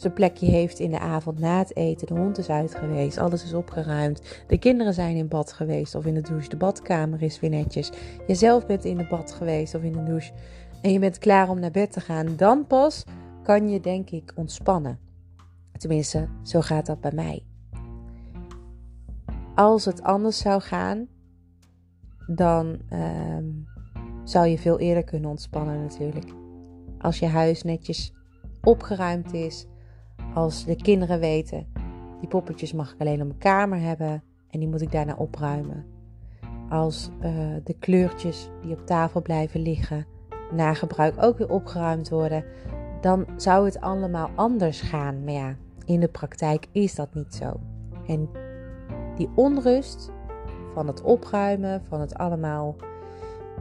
zijn 0.01 0.13
plekje 0.13 0.47
heeft 0.47 0.79
in 0.79 0.91
de 0.91 0.99
avond 0.99 1.39
na 1.39 1.59
het 1.59 1.77
eten. 1.77 2.07
De 2.07 2.15
hond 2.15 2.39
is 2.39 2.49
uit 2.49 2.75
geweest, 2.75 3.19
alles 3.19 3.45
is 3.45 3.55
opgeruimd. 3.55 4.43
De 4.47 4.59
kinderen 4.59 4.95
zijn 4.95 5.17
in 5.17 5.29
bad 5.29 5.53
geweest 5.53 5.95
of 5.95 6.07
in 6.07 6.15
de 6.15 6.21
douche. 6.21 6.49
De 6.49 6.57
badkamer 6.57 7.23
is 7.23 7.41
weer 7.41 7.51
netjes. 7.51 7.91
Jezelf 8.27 8.67
bent 8.67 8.85
in 8.85 8.97
de 8.97 9.07
bad 9.11 9.33
geweest 9.33 9.75
of 9.75 9.83
in 9.83 9.93
de 9.93 10.03
douche. 10.03 10.33
En 10.81 10.93
je 10.93 10.99
bent 10.99 11.19
klaar 11.19 11.49
om 11.49 11.61
naar 11.61 11.71
bed 11.71 11.93
te 11.93 12.01
gaan. 12.01 12.37
Dan 12.37 12.67
pas 12.67 13.05
kan 13.43 13.69
je, 13.69 13.81
denk 13.81 14.11
ik, 14.11 14.33
ontspannen. 14.35 14.99
Tenminste, 15.73 16.29
zo 16.43 16.61
gaat 16.61 16.87
dat 16.87 17.01
bij 17.01 17.13
mij. 17.15 17.45
Als 19.55 19.85
het 19.85 20.03
anders 20.03 20.39
zou 20.39 20.61
gaan, 20.61 21.07
dan 22.27 22.79
uh, 22.93 23.37
zou 24.25 24.47
je 24.47 24.59
veel 24.59 24.79
eerder 24.79 25.05
kunnen 25.05 25.31
ontspannen 25.31 25.81
natuurlijk. 25.81 26.33
Als 26.99 27.19
je 27.19 27.27
huis 27.27 27.63
netjes 27.63 28.13
opgeruimd 28.63 29.33
is, 29.33 29.67
als 30.35 30.65
de 30.65 30.77
kinderen 30.77 31.21
weten, 31.21 31.67
die 32.21 32.29
poppetjes 32.29 32.73
mag 32.73 32.93
ik 32.93 33.01
alleen 33.01 33.21
op 33.21 33.27
mijn 33.27 33.39
kamer 33.39 33.81
hebben 33.81 34.23
en 34.51 34.59
die 34.59 34.69
moet 34.69 34.81
ik 34.81 34.93
daarna 34.93 35.15
opruimen. 35.15 35.87
Als 36.69 37.11
uh, 37.23 37.55
de 37.65 37.77
kleurtjes 37.79 38.51
die 38.63 38.73
op 38.73 38.87
tafel 38.87 39.23
blijven 39.23 39.61
liggen 39.61 40.07
na 40.53 40.75
gebruik 40.75 41.15
ook 41.21 41.39
weer 41.39 41.51
opgeruimd 41.51 42.09
worden, 42.09 42.45
dan 43.01 43.27
zou 43.37 43.65
het 43.65 43.81
allemaal 43.81 44.31
anders 44.35 44.81
gaan. 44.81 45.25
Maar 45.25 45.33
ja, 45.33 45.55
in 45.85 46.01
de 46.01 46.09
praktijk 46.09 46.67
is 46.73 46.95
dat 46.95 47.15
niet 47.15 47.35
zo. 47.35 47.61
En 48.07 48.29
die 49.17 49.29
onrust 49.35 50.11
van 50.75 50.87
het 50.87 51.03
opruimen, 51.03 51.83
van 51.85 52.01
het 52.01 52.15
allemaal 52.15 52.77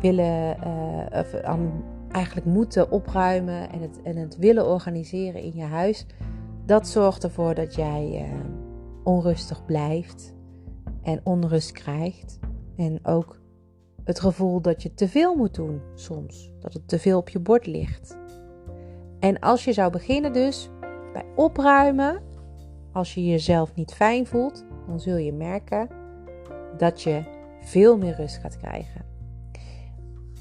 willen, 0.02 0.58
uh, 0.68 1.20
of, 1.20 1.34
eigenlijk 2.12 2.46
moeten 2.46 2.92
opruimen 2.92 3.70
en 3.72 3.82
het, 3.82 4.02
en 4.02 4.16
het 4.16 4.38
willen 4.38 4.68
organiseren 4.68 5.42
in 5.42 5.56
je 5.56 5.64
huis, 5.64 6.06
dat 6.66 6.88
zorgt 6.88 7.24
ervoor 7.24 7.54
dat 7.56 7.76
jij 7.76 8.28
uh, 8.32 8.40
onrustig 9.04 9.66
blijft 9.66 10.34
en 11.02 11.20
onrust 11.24 11.72
krijgt. 11.72 12.40
En 12.76 13.00
ook 13.04 13.39
het 14.10 14.20
gevoel 14.20 14.62
dat 14.62 14.84
je 14.84 14.94
te 14.94 15.08
veel 15.08 15.36
moet 15.36 15.56
doen 15.56 15.82
soms, 15.96 16.52
dat 16.60 16.74
het 16.74 16.88
te 16.88 17.00
veel 17.00 17.18
op 17.18 17.30
je 17.30 17.40
bord 17.40 17.66
ligt. 17.66 18.18
En 19.20 19.40
als 19.40 19.64
je 19.64 19.74
zou 19.74 19.92
beginnen 19.92 20.34
dus 20.34 20.70
bij 21.14 21.26
opruimen, 21.36 22.22
als 22.92 23.14
je 23.14 23.26
jezelf 23.26 23.76
niet 23.76 23.94
fijn 23.94 24.28
voelt, 24.28 24.66
dan 24.88 25.00
zul 25.00 25.16
je 25.16 25.34
merken 25.34 25.88
dat 26.78 27.02
je 27.02 27.24
veel 27.62 27.98
meer 27.98 28.16
rust 28.16 28.38
gaat 28.38 28.58
krijgen. 28.58 29.06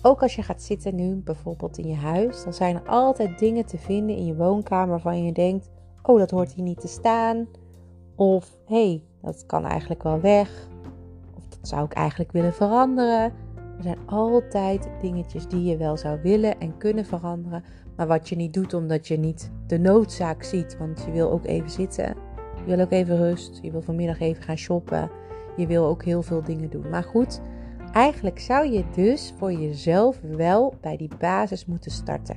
Ook 0.03 0.23
als 0.23 0.35
je 0.35 0.43
gaat 0.43 0.63
zitten 0.63 0.95
nu 0.95 1.15
bijvoorbeeld 1.15 1.79
in 1.79 1.89
je 1.89 1.97
huis, 1.97 2.45
dan 2.45 2.55
zijn 2.55 2.77
er 2.77 2.89
altijd 2.89 3.39
dingen 3.39 3.67
te 3.67 3.79
vinden 3.79 4.17
in 4.17 4.27
je 4.27 4.37
woonkamer 4.37 4.89
waarvan 4.89 5.25
je 5.25 5.33
denkt: 5.33 5.71
oh, 6.03 6.19
dat 6.19 6.31
hoort 6.31 6.53
hier 6.53 6.65
niet 6.65 6.81
te 6.81 6.89
staan. 6.89 7.47
Of 8.15 8.57
hé, 8.65 8.89
hey, 8.89 9.05
dat 9.23 9.47
kan 9.47 9.65
eigenlijk 9.65 10.03
wel 10.03 10.21
weg. 10.21 10.69
Of 11.37 11.47
dat 11.49 11.69
zou 11.69 11.85
ik 11.85 11.93
eigenlijk 11.93 12.33
willen 12.33 12.55
veranderen. 12.55 13.47
Er 13.79 13.85
zijn 13.85 13.99
altijd 14.07 14.89
dingetjes 15.01 15.47
die 15.49 15.65
je 15.65 15.77
wel 15.77 15.97
zou 15.97 16.19
willen 16.23 16.61
en 16.61 16.77
kunnen 16.77 17.05
veranderen, 17.05 17.65
maar 17.97 18.07
wat 18.07 18.29
je 18.29 18.37
niet 18.37 18.55
doet 18.55 18.75
omdat 18.75 19.09
je 19.09 19.19
niet 19.19 19.51
de 19.67 19.79
noodzaak 19.79 20.43
ziet. 20.43 20.77
Want 20.79 21.03
je 21.07 21.13
wil 21.13 21.31
ook 21.31 21.47
even 21.47 21.71
zitten. 21.71 22.15
Je 22.57 22.77
wil 22.77 22.81
ook 22.81 22.93
even 22.93 23.17
rust. 23.17 23.59
Je 23.63 23.71
wil 23.71 23.83
vanmiddag 23.83 24.21
even 24.21 24.43
gaan 24.43 24.57
shoppen. 24.57 25.11
Je 25.57 25.67
wil 25.67 25.87
ook 25.87 26.05
heel 26.05 26.23
veel 26.23 26.43
dingen 26.43 26.71
doen. 26.71 26.89
Maar 26.89 27.03
goed, 27.03 27.41
eigenlijk 27.93 28.39
zou 28.39 28.71
je 28.73 28.85
dus 28.95 29.35
voor 29.37 29.53
jezelf 29.53 30.21
wel 30.21 30.75
bij 30.81 30.97
die 30.97 31.11
basis 31.19 31.67
moeten 31.67 31.91
starten. 31.91 32.37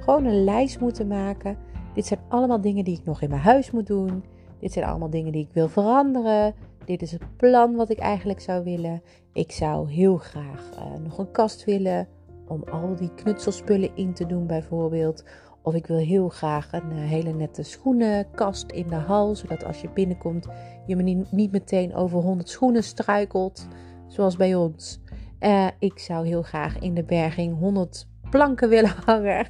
Gewoon 0.00 0.24
een 0.24 0.44
lijst 0.44 0.80
moeten 0.80 1.06
maken. 1.06 1.56
Dit 1.94 2.06
zijn 2.06 2.20
allemaal 2.28 2.60
dingen 2.60 2.84
die 2.84 2.98
ik 2.98 3.04
nog 3.04 3.22
in 3.22 3.30
mijn 3.30 3.42
huis 3.42 3.70
moet 3.70 3.86
doen. 3.86 4.24
Dit 4.58 4.72
zijn 4.72 4.84
allemaal 4.84 5.10
dingen 5.10 5.32
die 5.32 5.44
ik 5.44 5.52
wil 5.52 5.68
veranderen. 5.68 6.54
Dit 6.84 7.02
is 7.02 7.12
het 7.12 7.36
plan 7.36 7.74
wat 7.74 7.90
ik 7.90 7.98
eigenlijk 7.98 8.40
zou 8.40 8.64
willen. 8.64 9.02
Ik 9.32 9.52
zou 9.52 9.90
heel 9.90 10.16
graag 10.16 10.70
uh, 10.78 11.04
nog 11.04 11.18
een 11.18 11.30
kast 11.30 11.64
willen 11.64 12.08
om 12.46 12.62
al 12.70 12.96
die 12.96 13.14
knutselspullen 13.14 13.96
in 13.96 14.12
te 14.12 14.26
doen 14.26 14.46
bijvoorbeeld. 14.46 15.24
Of 15.62 15.74
ik 15.74 15.86
wil 15.86 15.96
heel 15.96 16.28
graag 16.28 16.72
een 16.72 16.92
uh, 16.92 16.98
hele 16.98 17.32
nette 17.32 17.62
schoenenkast 17.62 18.70
in 18.70 18.88
de 18.88 18.94
hal, 18.94 19.34
zodat 19.34 19.64
als 19.64 19.80
je 19.80 19.88
binnenkomt 19.94 20.46
je 20.86 20.96
me 20.96 21.24
niet, 21.30 21.52
meteen 21.52 21.94
over 21.94 22.18
100 22.18 22.48
schoenen 22.48 22.84
struikelt, 22.84 23.66
zoals 24.08 24.36
bij 24.36 24.54
ons. 24.54 25.00
Uh, 25.40 25.66
ik 25.78 25.98
zou 25.98 26.26
heel 26.26 26.42
graag 26.42 26.78
in 26.78 26.94
de 26.94 27.04
berging 27.04 27.58
100 27.58 28.08
planken 28.30 28.68
willen 28.68 28.94
hangen 29.06 29.46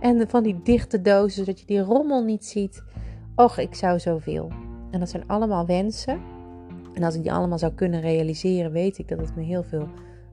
en 0.00 0.28
van 0.28 0.42
die 0.42 0.62
dichte 0.62 1.00
dozen, 1.00 1.44
zodat 1.44 1.60
je 1.60 1.66
die 1.66 1.80
rommel 1.80 2.24
niet 2.24 2.44
ziet. 2.44 2.82
Och, 3.36 3.58
ik 3.58 3.74
zou 3.74 3.98
zoveel. 3.98 4.50
En 4.90 5.00
dat 5.00 5.10
zijn 5.10 5.28
allemaal 5.28 5.66
wensen. 5.66 6.35
En 6.96 7.02
als 7.02 7.14
ik 7.14 7.22
die 7.22 7.32
allemaal 7.32 7.58
zou 7.58 7.72
kunnen 7.72 8.00
realiseren, 8.00 8.72
weet 8.72 8.98
ik 8.98 9.08
dat 9.08 9.18
het 9.18 9.36
me 9.36 9.42
heel 9.42 9.62
veel 9.62 9.88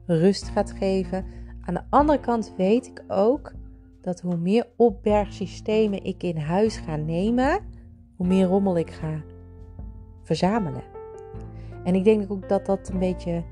rust 0.06 0.48
gaat 0.48 0.70
geven. 0.70 1.24
Aan 1.60 1.74
de 1.74 1.82
andere 1.90 2.20
kant 2.20 2.54
weet 2.56 2.86
ik 2.86 3.04
ook 3.08 3.52
dat 4.00 4.20
hoe 4.20 4.36
meer 4.36 4.66
opbergsystemen 4.76 6.04
ik 6.04 6.22
in 6.22 6.36
huis 6.36 6.76
ga 6.76 6.96
nemen, 6.96 7.60
hoe 8.16 8.26
meer 8.26 8.46
rommel 8.46 8.78
ik 8.78 8.90
ga 8.90 9.22
verzamelen. 10.22 10.82
En 11.84 11.94
ik 11.94 12.04
denk 12.04 12.32
ook 12.32 12.48
dat 12.48 12.66
dat 12.66 12.88
een 12.88 12.98
beetje 12.98 13.42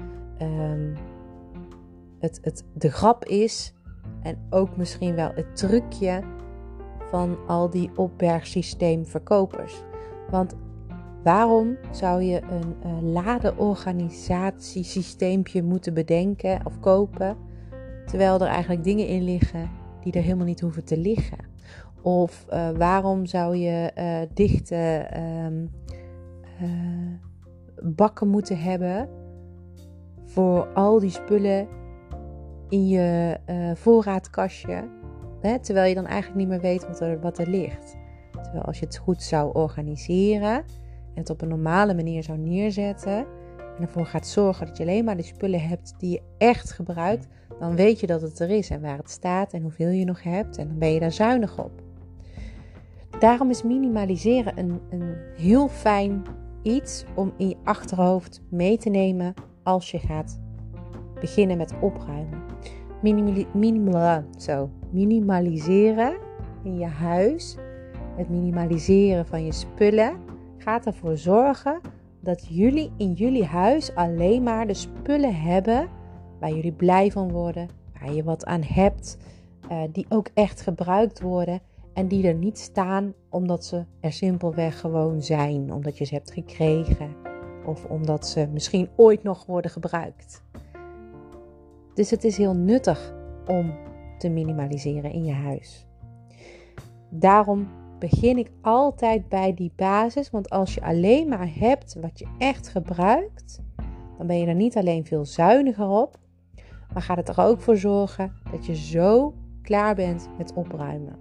um, 0.42 0.95
het, 2.19 2.38
het, 2.42 2.64
de 2.75 2.90
grap 2.90 3.25
is 3.25 3.75
en 4.23 4.38
ook 4.50 4.76
misschien 4.76 5.14
wel 5.14 5.31
het 5.35 5.57
trucje 5.57 6.23
van 7.11 7.37
al 7.47 7.71
die 7.71 7.90
opbergsysteemverkopers. 7.97 9.83
Want 10.31 10.57
waarom 11.23 11.76
zou 11.91 12.23
je 12.23 12.43
een 12.43 12.76
uh, 12.87 13.02
ladeorganisatiesysteempje 13.12 15.62
moeten 15.62 15.95
bedenken 15.95 16.67
of 16.67 16.81
kopen, 16.81 17.37
terwijl 18.07 18.41
er 18.41 18.47
eigenlijk 18.47 18.85
dingen 18.85 19.07
in 19.07 19.23
liggen 19.23 19.71
die 20.00 20.12
er 20.12 20.23
helemaal 20.23 20.47
niet 20.47 20.61
hoeven 20.61 20.85
te 20.85 20.97
liggen? 20.97 21.38
Of 22.02 22.47
uh, 22.50 22.71
waarom 22.71 23.26
zou 23.26 23.57
je 23.57 23.93
uh, 23.99 24.21
dichte 24.35 25.09
um, 25.43 25.71
bakken 27.83 28.29
moeten 28.29 28.59
hebben 28.59 29.09
voor 30.25 30.67
al 30.67 30.99
die 30.99 31.11
spullen 31.11 31.69
in 32.69 32.88
je 32.88 33.38
voorraadkastje, 33.75 34.88
hè, 35.41 35.59
terwijl 35.59 35.88
je 35.88 35.95
dan 35.95 36.07
eigenlijk 36.07 36.41
niet 36.41 36.49
meer 36.49 36.61
weet 36.61 36.87
wat 36.87 37.00
er, 37.00 37.21
wat 37.21 37.38
er 37.38 37.49
ligt? 37.49 37.97
Terwijl 38.43 38.64
als 38.64 38.79
je 38.79 38.85
het 38.85 38.97
goed 38.97 39.23
zou 39.23 39.55
organiseren 39.55 40.57
en 40.57 40.64
het 41.14 41.31
op 41.31 41.42
een 41.42 41.49
normale 41.49 41.95
manier 41.95 42.23
zou 42.23 42.38
neerzetten 42.38 43.26
en 43.76 43.83
ervoor 43.83 44.07
gaat 44.07 44.26
zorgen 44.26 44.66
dat 44.66 44.76
je 44.76 44.83
alleen 44.83 45.04
maar 45.04 45.16
de 45.16 45.23
spullen 45.23 45.61
hebt 45.61 45.95
die 45.99 46.11
je 46.11 46.23
echt 46.38 46.73
gebruikt, 46.73 47.26
dan 47.59 47.76
weet 47.76 48.00
je 48.00 48.07
dat 48.07 48.23
het 48.23 48.38
er 48.38 48.50
is 48.50 48.71
en 48.71 48.81
waar 48.81 48.97
het 48.97 49.11
staat 49.11 49.52
en 49.52 49.62
hoeveel 49.62 49.88
je 49.88 50.04
nog 50.04 50.23
hebt 50.23 50.57
en 50.57 50.69
dan 50.69 50.78
ben 50.78 50.92
je 50.92 51.00
daar 51.00 51.12
zuinig 51.12 51.59
op. 51.59 51.83
Daarom 53.19 53.50
is 53.50 53.62
minimaliseren 53.62 54.59
een, 54.59 54.81
een 54.90 55.14
heel 55.37 55.69
fijn 55.69 56.23
iets 56.62 57.04
om 57.14 57.33
in 57.37 57.49
je 57.49 57.57
achterhoofd 57.64 58.42
mee 58.49 58.78
te 58.78 58.88
nemen 58.88 59.35
als 59.62 59.90
je 59.90 59.99
gaat 59.99 60.40
beginnen 61.21 61.57
met 61.57 61.75
opruimen. 61.81 62.42
Minimali 63.02 63.47
minimal, 63.54 64.25
zo, 64.38 64.71
minimaliseren 64.90 66.16
in 66.62 66.78
je 66.78 66.87
huis, 66.87 67.57
het 68.16 68.28
minimaliseren 68.28 69.26
van 69.26 69.45
je 69.45 69.52
spullen, 69.52 70.16
gaat 70.62 70.87
ervoor 70.87 71.16
zorgen 71.16 71.81
dat 72.21 72.47
jullie 72.49 72.92
in 72.97 73.12
jullie 73.12 73.45
huis 73.45 73.95
alleen 73.95 74.42
maar 74.42 74.66
de 74.66 74.75
spullen 74.75 75.40
hebben 75.40 75.88
waar 76.40 76.52
jullie 76.52 76.73
blij 76.73 77.11
van 77.11 77.31
worden, 77.31 77.69
waar 78.00 78.12
je 78.12 78.23
wat 78.23 78.45
aan 78.45 78.62
hebt, 78.62 79.16
uh, 79.71 79.83
die 79.92 80.07
ook 80.09 80.28
echt 80.35 80.61
gebruikt 80.61 81.21
worden 81.21 81.61
en 81.92 82.09
die 82.09 82.26
er 82.26 82.35
niet 82.35 82.59
staan 82.59 83.14
omdat 83.28 83.64
ze 83.64 83.85
er 84.00 84.12
simpelweg 84.12 84.81
gewoon 84.81 85.23
zijn, 85.23 85.73
omdat 85.73 85.99
je 85.99 86.04
ze 86.04 86.14
hebt 86.14 86.33
gekregen 86.33 87.14
of 87.66 87.85
omdat 87.85 88.26
ze 88.26 88.49
misschien 88.52 88.88
ooit 88.97 89.23
nog 89.23 89.47
worden 89.47 89.71
gebruikt. 89.71 90.42
Dus 91.95 92.11
het 92.11 92.25
is 92.25 92.37
heel 92.37 92.54
nuttig 92.54 93.14
om 93.47 93.75
te 94.19 94.28
minimaliseren 94.28 95.12
in 95.12 95.25
je 95.25 95.33
huis. 95.33 95.87
Daarom 97.09 97.69
begin 98.09 98.38
ik 98.38 98.50
altijd 98.61 99.28
bij 99.28 99.54
die 99.54 99.73
basis. 99.76 100.30
Want 100.30 100.50
als 100.50 100.75
je 100.75 100.82
alleen 100.82 101.28
maar 101.28 101.49
hebt 101.54 101.97
wat 102.00 102.18
je 102.18 102.26
echt 102.38 102.68
gebruikt, 102.68 103.61
dan 104.18 104.26
ben 104.26 104.38
je 104.38 104.47
er 104.47 104.54
niet 104.54 104.76
alleen 104.76 105.04
veel 105.04 105.25
zuiniger 105.25 105.88
op, 105.88 106.18
maar 106.92 107.02
gaat 107.02 107.16
het 107.16 107.28
er 107.28 107.40
ook 107.40 107.61
voor 107.61 107.76
zorgen 107.76 108.32
dat 108.50 108.66
je 108.66 108.75
zo 108.75 109.35
klaar 109.62 109.94
bent 109.94 110.28
met 110.38 110.52
opruimen. 110.54 111.16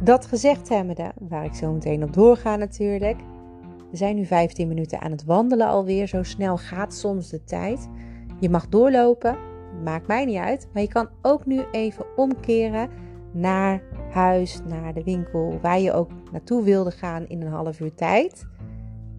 Dat 0.00 0.26
gezegd 0.26 0.68
hebbende, 0.68 1.12
waar 1.18 1.44
ik 1.44 1.54
zo 1.54 1.72
meteen 1.72 2.02
op 2.02 2.12
doorga 2.12 2.56
natuurlijk. 2.56 3.16
We 3.90 3.96
zijn 3.96 4.16
nu 4.16 4.24
15 4.24 4.68
minuten 4.68 5.00
aan 5.00 5.10
het 5.10 5.24
wandelen 5.24 5.66
alweer. 5.66 6.06
Zo 6.06 6.22
snel 6.22 6.56
gaat 6.56 6.94
soms 6.94 7.28
de 7.28 7.44
tijd. 7.44 7.88
Je 8.40 8.50
mag 8.50 8.68
doorlopen, 8.68 9.36
maakt 9.84 10.06
mij 10.06 10.24
niet 10.24 10.38
uit. 10.38 10.68
Maar 10.72 10.82
je 10.82 10.88
kan 10.88 11.08
ook 11.22 11.46
nu 11.46 11.62
even 11.72 12.06
omkeren 12.16 12.90
naar 13.32 13.82
huis, 14.10 14.60
naar 14.64 14.94
de 14.94 15.02
winkel, 15.02 15.58
waar 15.62 15.80
je 15.80 15.92
ook 15.92 16.10
naartoe 16.32 16.64
wilde 16.64 16.90
gaan 16.90 17.28
in 17.28 17.42
een 17.42 17.52
half 17.52 17.80
uur 17.80 17.94
tijd. 17.94 18.46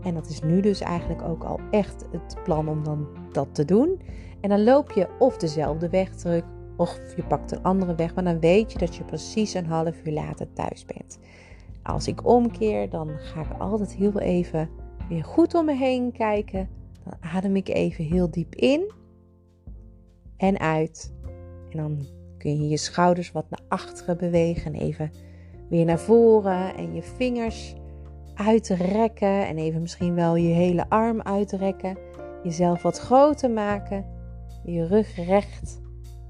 En 0.03 0.13
dat 0.13 0.29
is 0.29 0.41
nu 0.41 0.61
dus 0.61 0.81
eigenlijk 0.81 1.21
ook 1.21 1.43
al 1.43 1.59
echt 1.71 2.05
het 2.11 2.35
plan 2.43 2.69
om 2.69 2.83
dan 2.83 3.07
dat 3.31 3.47
te 3.51 3.65
doen. 3.65 4.01
En 4.41 4.49
dan 4.49 4.63
loop 4.63 4.91
je 4.91 5.07
of 5.19 5.37
dezelfde 5.37 5.89
weg 5.89 6.15
terug, 6.15 6.43
of 6.77 6.99
je 7.15 7.23
pakt 7.23 7.51
een 7.51 7.63
andere 7.63 7.95
weg, 7.95 8.15
maar 8.15 8.23
dan 8.23 8.39
weet 8.39 8.71
je 8.71 8.77
dat 8.77 8.95
je 8.95 9.03
precies 9.03 9.53
een 9.53 9.65
half 9.65 10.05
uur 10.05 10.13
later 10.13 10.53
thuis 10.53 10.85
bent. 10.85 11.19
Als 11.83 12.07
ik 12.07 12.27
omkeer, 12.27 12.89
dan 12.89 13.09
ga 13.17 13.41
ik 13.41 13.59
altijd 13.59 13.95
heel 13.95 14.19
even 14.19 14.69
weer 15.09 15.23
goed 15.23 15.55
om 15.55 15.65
me 15.65 15.75
heen 15.75 16.11
kijken. 16.11 16.69
Dan 17.03 17.13
adem 17.19 17.55
ik 17.55 17.67
even 17.67 18.03
heel 18.05 18.31
diep 18.31 18.55
in 18.55 18.91
en 20.37 20.59
uit. 20.59 21.13
En 21.69 21.77
dan 21.77 22.05
kun 22.39 22.61
je 22.61 22.67
je 22.67 22.77
schouders 22.77 23.31
wat 23.31 23.49
naar 23.49 23.61
achteren 23.67 24.17
bewegen 24.17 24.73
en 24.73 24.79
even 24.79 25.11
weer 25.69 25.85
naar 25.85 25.99
voren 25.99 26.75
en 26.75 26.93
je 26.93 27.01
vingers 27.01 27.75
uitrekken 28.35 29.47
en 29.47 29.57
even 29.57 29.81
misschien 29.81 30.15
wel 30.15 30.35
je 30.35 30.53
hele 30.53 30.89
arm 30.89 31.21
uitrekken. 31.21 31.97
Jezelf 32.43 32.81
wat 32.81 32.99
groter 32.99 33.51
maken, 33.51 34.05
je 34.63 34.87
rug 34.87 35.15
recht, 35.15 35.81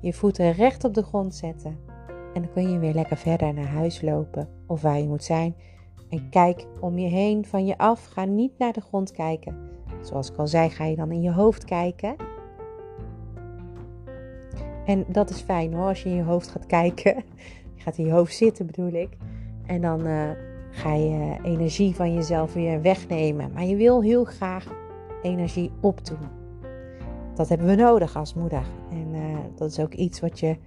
je 0.02 0.14
voeten 0.14 0.52
recht 0.52 0.84
op 0.84 0.94
de 0.94 1.04
grond 1.04 1.36
zetten. 1.36 1.78
En 2.34 2.42
dan 2.42 2.52
kun 2.54 2.72
je 2.72 2.80
weer 2.80 2.94
lekker 2.94 3.18
verder 3.18 3.54
naar 3.54 3.68
huis 3.68 4.02
lopen 4.02 4.50
of 4.68 4.82
waar 4.82 5.00
je 5.00 5.08
moet 5.08 5.24
zijn. 5.24 5.56
En 6.10 6.30
kijk 6.30 6.66
om 6.80 6.98
je 6.98 7.08
heen, 7.08 7.46
van 7.46 7.66
je 7.66 7.78
af. 7.78 8.06
Ga 8.06 8.26
niet 8.26 8.58
naar 8.58 8.74
de 8.74 8.82
grond 8.82 9.12
kijken. 9.12 9.56
Zoals 10.02 10.30
ik 10.32 10.38
al 10.38 10.48
zei, 10.48 10.70
ga 10.70 10.86
je 10.86 10.96
dan 10.96 11.12
in 11.12 11.22
je 11.22 11.32
hoofd 11.32 11.66
kijken. 11.66 12.16
En 14.90 15.06
dat 15.08 15.30
is 15.30 15.42
fijn 15.42 15.74
hoor, 15.74 15.88
als 15.88 16.04
je 16.04 16.10
in 16.10 16.16
je 16.16 16.24
hoofd 16.24 16.50
gaat 16.50 16.66
kijken. 16.66 17.16
Je 17.76 17.82
gaat 17.86 17.98
in 17.98 18.06
je 18.06 18.12
hoofd 18.12 18.36
zitten 18.36 18.66
bedoel 18.66 18.92
ik. 18.92 19.18
En 19.66 19.82
dan 19.82 20.08
uh, 20.08 20.30
ga 20.72 20.94
je 20.94 21.38
energie 21.44 21.96
van 21.96 22.14
jezelf 22.14 22.54
weer 22.54 22.82
wegnemen. 22.82 23.52
Maar 23.54 23.66
je 23.66 23.76
wil 23.76 24.02
heel 24.02 24.24
graag 24.24 24.66
energie 25.22 25.72
opdoen. 25.82 26.28
Dat 27.36 27.50
hebben 27.50 27.68
we 27.68 27.76
nodig 27.76 28.16
als 28.16 28.34
moeder. 28.34 28.64
En 28.92 29.14
uh, 29.14 29.38
dat 29.56 29.72
is 29.72 29.80
ook 29.80 29.94
iets 29.94 30.20
wat 30.20 30.40
je 30.40 30.58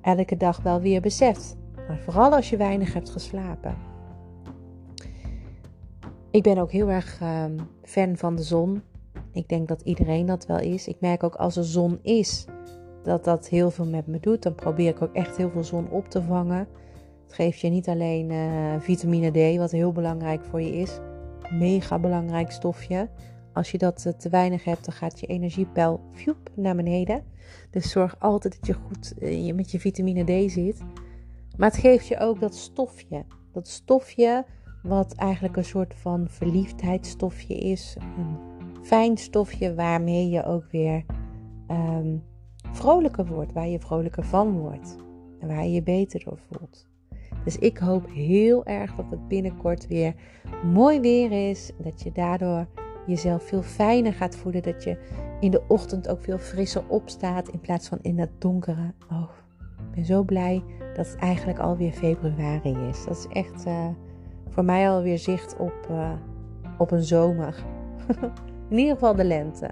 elke 0.00 0.36
dag 0.36 0.62
wel 0.62 0.80
weer 0.80 1.00
beseft. 1.00 1.56
Maar 1.88 1.98
vooral 1.98 2.34
als 2.34 2.50
je 2.50 2.56
weinig 2.56 2.94
hebt 2.94 3.10
geslapen. 3.10 3.76
Ik 6.30 6.42
ben 6.42 6.58
ook 6.58 6.72
heel 6.72 6.88
erg 6.88 7.20
uh, 7.22 7.44
fan 7.82 8.16
van 8.16 8.36
de 8.36 8.42
zon. 8.42 8.82
Ik 9.32 9.48
denk 9.48 9.68
dat 9.68 9.80
iedereen 9.80 10.26
dat 10.26 10.46
wel 10.46 10.60
is. 10.60 10.88
Ik 10.88 11.00
merk 11.00 11.22
ook 11.22 11.34
als 11.34 11.56
er 11.56 11.64
zon 11.64 11.98
is, 12.02 12.46
dat 13.08 13.24
dat 13.24 13.48
heel 13.48 13.70
veel 13.70 13.86
met 13.86 14.06
me 14.06 14.20
doet. 14.20 14.42
Dan 14.42 14.54
probeer 14.54 14.88
ik 14.88 15.02
ook 15.02 15.12
echt 15.12 15.36
heel 15.36 15.50
veel 15.50 15.64
zon 15.64 15.90
op 15.90 16.08
te 16.08 16.22
vangen. 16.22 16.68
Het 17.24 17.34
geeft 17.34 17.60
je 17.60 17.68
niet 17.68 17.88
alleen 17.88 18.30
uh, 18.30 18.80
vitamine 18.80 19.54
D, 19.54 19.56
wat 19.58 19.70
heel 19.70 19.92
belangrijk 19.92 20.44
voor 20.44 20.60
je 20.60 20.76
is. 20.76 20.98
Mega 21.52 21.98
belangrijk 21.98 22.50
stofje. 22.50 23.08
Als 23.52 23.70
je 23.70 23.78
dat 23.78 24.04
uh, 24.06 24.12
te 24.12 24.28
weinig 24.28 24.64
hebt, 24.64 24.84
dan 24.84 24.94
gaat 24.94 25.20
je 25.20 25.26
energiepeil 25.26 26.00
fjoep, 26.12 26.50
naar 26.54 26.76
beneden. 26.76 27.22
Dus 27.70 27.90
zorg 27.90 28.16
altijd 28.18 28.56
dat 28.58 28.66
je 28.66 28.74
goed 28.74 29.14
uh, 29.18 29.54
met 29.54 29.70
je 29.70 29.80
vitamine 29.80 30.24
D 30.24 30.50
zit. 30.50 30.82
Maar 31.56 31.70
het 31.70 31.80
geeft 31.80 32.06
je 32.06 32.18
ook 32.18 32.40
dat 32.40 32.54
stofje. 32.54 33.24
Dat 33.52 33.68
stofje 33.68 34.44
wat 34.82 35.14
eigenlijk 35.14 35.56
een 35.56 35.64
soort 35.64 35.94
van 35.94 36.26
verliefdheidsstofje 36.28 37.54
is. 37.54 37.96
Een 37.98 38.36
fijn 38.82 39.16
stofje 39.16 39.74
waarmee 39.74 40.28
je 40.28 40.44
ook 40.44 40.64
weer 40.70 41.04
um, 41.70 42.22
vrolijker 42.72 43.26
wordt, 43.26 43.52
waar 43.52 43.68
je 43.68 43.80
vrolijker 43.80 44.24
van 44.24 44.58
wordt 44.58 44.96
en 45.38 45.48
waar 45.48 45.64
je 45.64 45.72
je 45.72 45.82
beter 45.82 46.24
door 46.24 46.38
voelt. 46.50 46.86
Dus 47.44 47.58
ik 47.58 47.78
hoop 47.78 48.10
heel 48.10 48.64
erg 48.64 48.94
dat 48.94 49.04
het 49.10 49.28
binnenkort 49.28 49.86
weer 49.86 50.14
mooi 50.64 51.00
weer 51.00 51.50
is. 51.50 51.72
Dat 51.78 52.02
je 52.02 52.12
daardoor 52.12 52.66
jezelf 53.06 53.42
veel 53.42 53.62
fijner 53.62 54.12
gaat 54.12 54.36
voelen. 54.36 54.62
Dat 54.62 54.84
je 54.84 54.98
in 55.40 55.50
de 55.50 55.62
ochtend 55.68 56.08
ook 56.08 56.22
veel 56.22 56.38
frisser 56.38 56.82
opstaat 56.88 57.48
in 57.48 57.60
plaats 57.60 57.88
van 57.88 57.98
in 58.02 58.18
het 58.18 58.30
donkere. 58.38 58.92
Oh, 59.10 59.30
ik 59.78 59.94
ben 59.94 60.04
zo 60.04 60.22
blij 60.22 60.62
dat 60.94 61.06
het 61.06 61.16
eigenlijk 61.16 61.58
alweer 61.58 61.92
februari 61.92 62.76
is. 62.88 63.04
Dat 63.04 63.16
is 63.16 63.26
echt 63.26 63.66
uh, 63.66 63.86
voor 64.48 64.64
mij 64.64 64.90
alweer 64.90 65.18
zicht 65.18 65.56
op, 65.56 65.86
uh, 65.90 66.12
op 66.78 66.90
een 66.90 67.02
zomer. 67.02 67.64
in 68.70 68.78
ieder 68.78 68.94
geval 68.94 69.14
de 69.14 69.24
lente. 69.24 69.70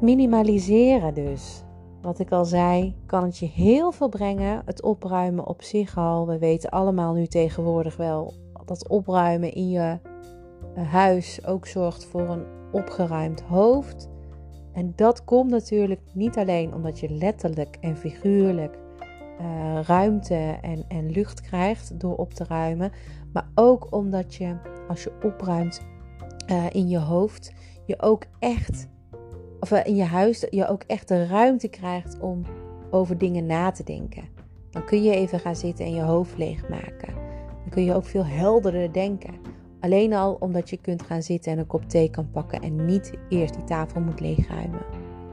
Minimaliseren 0.00 1.14
dus. 1.14 1.64
Wat 2.02 2.18
ik 2.18 2.30
al 2.30 2.44
zei, 2.44 2.94
kan 3.06 3.22
het 3.22 3.38
je 3.38 3.46
heel 3.46 3.92
veel 3.92 4.08
brengen. 4.08 4.62
Het 4.64 4.82
opruimen 4.82 5.46
op 5.46 5.62
zich 5.62 5.96
al. 5.96 6.26
We 6.26 6.38
weten 6.38 6.70
allemaal 6.70 7.14
nu 7.14 7.26
tegenwoordig 7.26 7.96
wel 7.96 8.34
dat 8.64 8.88
opruimen 8.88 9.52
in 9.52 9.70
je 9.70 9.98
eh, 10.74 10.92
huis 10.92 11.46
ook 11.46 11.66
zorgt 11.66 12.04
voor 12.04 12.28
een 12.28 12.44
opgeruimd 12.72 13.40
hoofd. 13.40 14.08
En 14.72 14.92
dat 14.96 15.24
komt 15.24 15.50
natuurlijk 15.50 16.00
niet 16.12 16.36
alleen 16.36 16.74
omdat 16.74 17.00
je 17.00 17.10
letterlijk 17.10 17.78
en 17.80 17.96
figuurlijk 17.96 18.78
uh, 19.40 19.80
ruimte 19.82 20.58
en, 20.62 20.84
en 20.88 21.10
lucht 21.10 21.40
krijgt 21.40 22.00
door 22.00 22.16
op 22.16 22.34
te 22.34 22.44
ruimen, 22.48 22.92
maar 23.32 23.48
ook 23.54 23.86
omdat 23.90 24.34
je 24.34 24.56
als 24.88 25.02
je 25.02 25.12
opruimt 25.22 25.80
uh, 26.50 26.64
in 26.70 26.88
je 26.88 26.98
hoofd, 26.98 27.52
je 27.86 28.02
ook 28.02 28.24
echt 28.38 28.88
of 29.60 29.70
in 29.70 29.96
je 29.96 30.04
huis 30.04 30.46
je 30.50 30.68
ook 30.68 30.82
echt 30.86 31.08
de 31.08 31.26
ruimte 31.26 31.68
krijgt 31.68 32.20
om 32.20 32.42
over 32.90 33.18
dingen 33.18 33.46
na 33.46 33.70
te 33.70 33.84
denken. 33.84 34.24
Dan 34.70 34.84
kun 34.84 35.02
je 35.02 35.14
even 35.14 35.40
gaan 35.40 35.56
zitten 35.56 35.84
en 35.84 35.94
je 35.94 36.02
hoofd 36.02 36.38
leegmaken. 36.38 37.14
Dan 37.46 37.68
kun 37.70 37.84
je 37.84 37.94
ook 37.94 38.04
veel 38.04 38.24
helderder 38.24 38.92
denken. 38.92 39.34
Alleen 39.80 40.12
al 40.12 40.36
omdat 40.40 40.70
je 40.70 40.76
kunt 40.76 41.02
gaan 41.02 41.22
zitten 41.22 41.52
en 41.52 41.58
een 41.58 41.66
kop 41.66 41.88
thee 41.88 42.10
kan 42.10 42.30
pakken 42.30 42.60
en 42.60 42.84
niet 42.84 43.12
eerst 43.28 43.54
die 43.54 43.64
tafel 43.64 44.00
moet 44.00 44.20
leegruimen. 44.20 44.80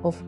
Of 0.01 0.23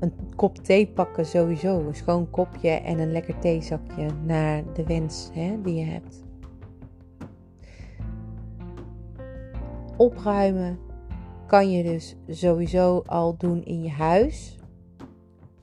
een 0.00 0.12
kop 0.36 0.56
thee 0.56 0.86
pakken 0.86 1.26
sowieso. 1.26 1.78
Een 1.78 1.94
schoon 1.94 2.30
kopje 2.30 2.70
en 2.70 2.98
een 2.98 3.12
lekker 3.12 3.38
theezakje 3.38 4.06
naar 4.24 4.62
de 4.74 4.84
wens 4.84 5.30
hè, 5.32 5.62
die 5.62 5.74
je 5.74 5.84
hebt. 5.84 6.24
Opruimen 9.96 10.78
kan 11.50 11.70
je 11.70 11.82
dus 11.82 12.16
sowieso 12.28 13.02
al 13.06 13.36
doen 13.36 13.64
in 13.64 13.82
je 13.82 13.90
huis. 13.90 14.58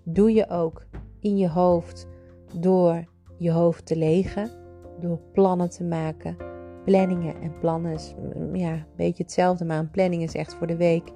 Doe 0.03 0.33
je 0.33 0.49
ook 0.49 0.85
in 1.19 1.37
je 1.37 1.49
hoofd 1.49 2.07
door 2.59 3.05
je 3.37 3.51
hoofd 3.51 3.85
te 3.85 3.97
legen, 3.97 4.49
door 4.99 5.19
plannen 5.33 5.69
te 5.69 5.83
maken. 5.83 6.37
Planningen 6.85 7.41
en 7.41 7.59
plannen 7.59 7.97
mm, 8.35 8.55
ja, 8.55 8.71
een 8.71 8.85
beetje 8.95 9.23
hetzelfde, 9.23 9.65
maar 9.65 9.79
een 9.79 9.91
planning 9.91 10.23
is 10.23 10.35
echt 10.35 10.53
voor 10.53 10.67
de 10.67 10.75
week. 10.75 11.11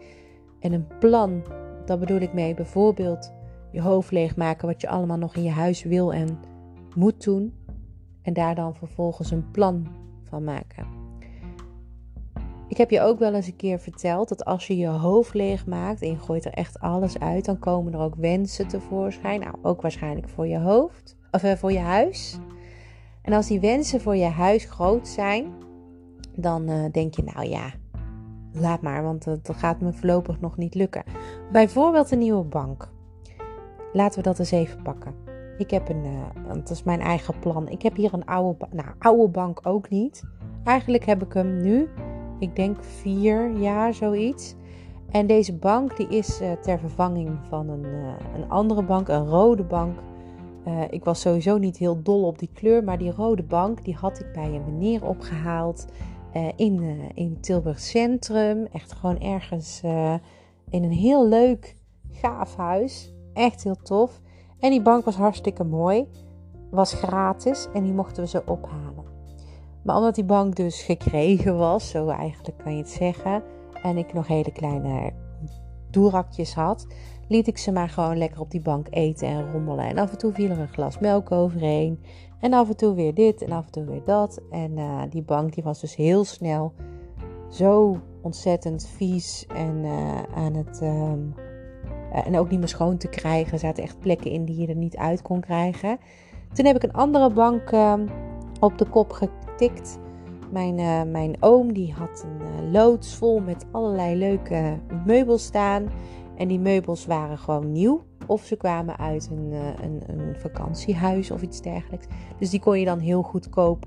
En 0.59 0.73
een 0.73 0.87
plan, 0.99 1.43
dat 1.85 1.99
bedoel 1.99 2.19
ik 2.19 2.33
mee, 2.33 2.53
bijvoorbeeld 2.53 3.33
je 3.71 3.81
hoofd 3.81 4.11
leegmaken 4.11 4.67
wat 4.67 4.81
je 4.81 4.89
allemaal 4.89 5.17
nog 5.17 5.35
in 5.35 5.43
je 5.43 5.49
huis 5.49 5.83
wil 5.83 6.13
en 6.13 6.39
moet 6.95 7.23
doen. 7.23 7.53
En 8.21 8.33
daar 8.33 8.55
dan 8.55 8.75
vervolgens 8.75 9.31
een 9.31 9.51
plan 9.51 9.87
van 10.23 10.43
maken. 10.43 11.00
Ik 12.71 12.77
heb 12.77 12.89
je 12.89 13.01
ook 13.01 13.19
wel 13.19 13.33
eens 13.33 13.47
een 13.47 13.55
keer 13.55 13.79
verteld 13.79 14.29
dat 14.29 14.45
als 14.45 14.67
je 14.67 14.77
je 14.77 14.87
hoofd 14.87 15.33
leeg 15.33 15.65
maakt 15.65 16.01
en 16.01 16.09
je 16.09 16.17
gooit 16.17 16.45
er 16.45 16.53
echt 16.53 16.79
alles 16.79 17.19
uit, 17.19 17.45
dan 17.45 17.59
komen 17.59 17.93
er 17.93 17.99
ook 17.99 18.15
wensen 18.15 18.67
tevoorschijn. 18.67 19.39
Nou, 19.39 19.55
ook 19.61 19.81
waarschijnlijk 19.81 20.29
voor 20.29 20.47
je 20.47 20.59
hoofd 20.59 21.17
of 21.31 21.43
uh, 21.43 21.51
voor 21.53 21.71
je 21.71 21.79
huis. 21.79 22.39
En 23.21 23.33
als 23.33 23.47
die 23.47 23.59
wensen 23.59 24.01
voor 24.01 24.15
je 24.15 24.25
huis 24.25 24.65
groot 24.65 25.07
zijn, 25.07 25.53
dan 26.35 26.69
uh, 26.69 26.85
denk 26.91 27.15
je, 27.15 27.23
nou 27.23 27.47
ja, 27.47 27.71
laat 28.53 28.81
maar, 28.81 29.03
want 29.03 29.23
dat 29.23 29.55
gaat 29.55 29.81
me 29.81 29.93
voorlopig 29.93 30.39
nog 30.39 30.57
niet 30.57 30.75
lukken. 30.75 31.03
Bijvoorbeeld 31.51 32.11
een 32.11 32.19
nieuwe 32.19 32.43
bank. 32.43 32.91
Laten 33.93 34.17
we 34.17 34.29
dat 34.29 34.39
eens 34.39 34.51
even 34.51 34.81
pakken. 34.81 35.15
Ik 35.57 35.71
heb 35.71 35.89
een, 35.89 36.05
uh, 36.05 36.61
is 36.69 36.83
mijn 36.83 37.01
eigen 37.01 37.39
plan. 37.39 37.69
Ik 37.69 37.81
heb 37.81 37.95
hier 37.95 38.13
een 38.13 38.25
oude, 38.25 38.67
nou, 38.71 38.89
oude 38.99 39.27
bank 39.27 39.59
ook 39.63 39.89
niet. 39.89 40.23
Eigenlijk 40.63 41.05
heb 41.05 41.23
ik 41.23 41.33
hem 41.33 41.61
nu 41.61 41.89
ik 42.41 42.55
denk 42.55 42.83
vier 42.83 43.51
jaar 43.57 43.93
zoiets. 43.93 44.55
En 45.11 45.27
deze 45.27 45.53
bank 45.53 45.97
die 45.97 46.07
is 46.07 46.41
uh, 46.41 46.51
ter 46.51 46.79
vervanging 46.79 47.29
van 47.49 47.69
een, 47.69 47.85
uh, 47.85 48.13
een 48.35 48.49
andere 48.49 48.83
bank, 48.83 49.07
een 49.07 49.27
rode 49.27 49.63
bank. 49.63 49.99
Uh, 50.67 50.81
ik 50.89 51.03
was 51.03 51.21
sowieso 51.21 51.57
niet 51.57 51.77
heel 51.77 52.01
dol 52.01 52.23
op 52.23 52.39
die 52.39 52.49
kleur, 52.53 52.83
maar 52.83 52.97
die 52.97 53.11
rode 53.11 53.43
bank 53.43 53.83
die 53.83 53.95
had 53.95 54.19
ik 54.19 54.31
bij 54.33 54.45
een 54.45 54.63
meneer 54.65 55.05
opgehaald 55.05 55.87
in, 56.55 56.99
in 57.13 57.39
Tilburg 57.39 57.79
Centrum. 57.79 58.67
Echt 58.71 58.91
gewoon 58.91 59.19
ergens 59.19 59.81
in 60.69 60.83
een 60.83 60.91
heel 60.91 61.27
leuk, 61.27 61.75
gaaf 62.11 62.55
huis. 62.55 63.13
Echt 63.33 63.63
heel 63.63 63.75
tof. 63.75 64.21
En 64.59 64.69
die 64.69 64.81
bank 64.81 65.05
was 65.05 65.15
hartstikke 65.15 65.63
mooi. 65.63 66.07
Was 66.69 66.93
gratis 66.93 67.67
en 67.73 67.83
die 67.83 67.93
mochten 67.93 68.23
we 68.23 68.29
zo 68.29 68.41
ophalen. 68.45 69.10
Maar 69.83 69.95
omdat 69.95 70.15
die 70.15 70.23
bank 70.23 70.55
dus 70.55 70.81
gekregen 70.81 71.57
was, 71.57 71.89
zo 71.89 72.07
eigenlijk 72.07 72.57
kan 72.57 72.71
je 72.71 72.77
het 72.77 72.89
zeggen. 72.89 73.43
En 73.83 73.97
ik 73.97 74.13
nog 74.13 74.27
hele 74.27 74.51
kleine 74.51 75.13
doerakjes 75.89 76.53
had, 76.53 76.87
liet 77.27 77.47
ik 77.47 77.57
ze 77.57 77.71
maar 77.71 77.89
gewoon 77.89 78.17
lekker 78.17 78.39
op 78.39 78.51
die 78.51 78.61
bank 78.61 78.87
eten 78.89 79.27
en 79.27 79.51
rommelen. 79.51 79.85
En 79.85 79.97
af 79.97 80.11
en 80.11 80.17
toe 80.17 80.33
viel 80.33 80.49
er 80.49 80.59
een 80.59 80.67
glas 80.67 80.99
melk 80.99 81.31
overheen. 81.31 82.03
En 82.39 82.53
af 82.53 82.69
en 82.69 82.77
toe 82.77 82.95
weer 82.95 83.13
dit 83.13 83.41
en 83.41 83.51
af 83.51 83.65
en 83.65 83.71
toe 83.71 83.85
weer 83.85 84.03
dat. 84.05 84.41
En 84.49 84.77
uh, 84.77 85.01
die 85.09 85.23
bank 85.23 85.53
die 85.53 85.63
was 85.63 85.79
dus 85.79 85.95
heel 85.95 86.23
snel 86.23 86.73
zo 87.49 87.99
ontzettend 88.21 88.87
vies 88.87 89.45
en 89.47 89.83
uh, 89.83 90.23
aan 90.35 90.53
het. 90.53 90.81
Um, 90.81 91.33
en 92.11 92.37
ook 92.37 92.49
niet 92.49 92.59
meer 92.59 92.67
schoon 92.67 92.97
te 92.97 93.07
krijgen. 93.07 93.53
Er 93.53 93.59
zaten 93.59 93.83
echt 93.83 93.99
plekken 93.99 94.31
in 94.31 94.45
die 94.45 94.57
je 94.57 94.67
er 94.67 94.75
niet 94.75 94.97
uit 94.97 95.21
kon 95.21 95.39
krijgen. 95.39 95.97
Toen 96.53 96.65
heb 96.65 96.75
ik 96.75 96.83
een 96.83 96.93
andere 96.93 97.29
bank 97.29 97.71
uh, 97.71 97.93
op 98.59 98.77
de 98.77 98.85
kop 98.85 99.11
Mijn, 100.51 100.77
uh, 100.77 101.01
mijn 101.11 101.35
oom 101.39 101.73
die 101.73 101.93
had 101.93 102.25
een 102.25 102.71
loods 102.71 103.15
vol 103.15 103.39
met 103.39 103.65
allerlei 103.71 104.15
leuke 104.15 104.79
meubels 105.05 105.43
staan. 105.43 105.89
En 106.35 106.47
die 106.47 106.59
meubels 106.59 107.05
waren 107.05 107.37
gewoon 107.37 107.71
nieuw. 107.71 108.03
Of 108.27 108.43
ze 108.43 108.55
kwamen 108.55 108.97
uit 108.97 109.29
een, 109.31 109.51
een, 109.83 110.01
een 110.07 110.35
vakantiehuis 110.35 111.31
of 111.31 111.41
iets 111.41 111.61
dergelijks. 111.61 112.05
Dus 112.39 112.49
die 112.49 112.59
kon 112.59 112.79
je 112.79 112.85
dan 112.85 112.99
heel 112.99 113.21
goedkoop 113.21 113.85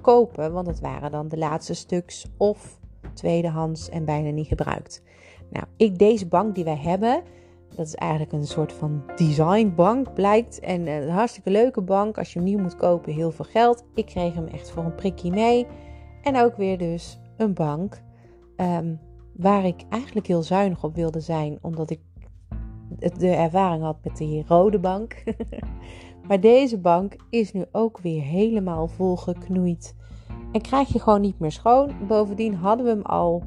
kopen. 0.00 0.52
Want 0.52 0.66
het 0.66 0.80
waren 0.80 1.10
dan 1.10 1.28
de 1.28 1.38
laatste 1.38 1.74
stuks 1.74 2.26
of 2.36 2.78
tweedehands 3.14 3.88
en 3.88 4.04
bijna 4.04 4.30
niet 4.30 4.46
gebruikt. 4.46 5.02
Nou, 5.50 5.64
ik, 5.76 5.98
deze 5.98 6.26
bank 6.26 6.54
die 6.54 6.64
wij 6.64 6.78
hebben, 6.78 7.22
dat 7.76 7.86
is 7.86 7.94
eigenlijk 7.94 8.32
een 8.32 8.46
soort 8.46 8.72
van 8.72 9.02
designbank, 9.16 10.14
blijkt. 10.14 10.60
En 10.60 10.86
een 10.86 11.10
hartstikke 11.10 11.50
leuke 11.50 11.80
bank. 11.80 12.18
Als 12.18 12.32
je 12.32 12.38
hem 12.38 12.48
nieuw 12.48 12.58
moet 12.58 12.76
kopen, 12.76 13.12
heel 13.12 13.30
veel 13.30 13.44
geld. 13.44 13.84
Ik 13.94 14.06
kreeg 14.06 14.34
hem 14.34 14.46
echt 14.46 14.70
voor 14.70 14.84
een 14.84 14.94
prikje 14.94 15.30
mee. 15.30 15.66
En 16.22 16.36
ook 16.36 16.56
weer 16.56 16.78
dus 16.78 17.20
een 17.36 17.54
bank 17.54 18.02
um, 18.56 19.00
waar 19.36 19.64
ik 19.64 19.84
eigenlijk 19.88 20.26
heel 20.26 20.42
zuinig 20.42 20.84
op 20.84 20.94
wilde 20.94 21.20
zijn, 21.20 21.58
omdat 21.60 21.90
ik 21.90 22.00
de 23.18 23.30
ervaring 23.30 23.82
had 23.82 24.04
met 24.04 24.16
die 24.16 24.44
rode 24.46 24.78
bank. 24.78 25.24
maar 26.28 26.40
deze 26.40 26.78
bank 26.78 27.16
is 27.30 27.52
nu 27.52 27.64
ook 27.72 27.98
weer 27.98 28.22
helemaal 28.22 28.88
volgeknoeid. 28.88 29.94
En 30.52 30.60
krijg 30.60 30.92
je 30.92 31.00
gewoon 31.00 31.20
niet 31.20 31.38
meer 31.38 31.52
schoon. 31.52 31.90
Bovendien 32.06 32.54
hadden 32.54 32.86
we 32.86 32.92
hem 32.92 33.02
al 33.02 33.42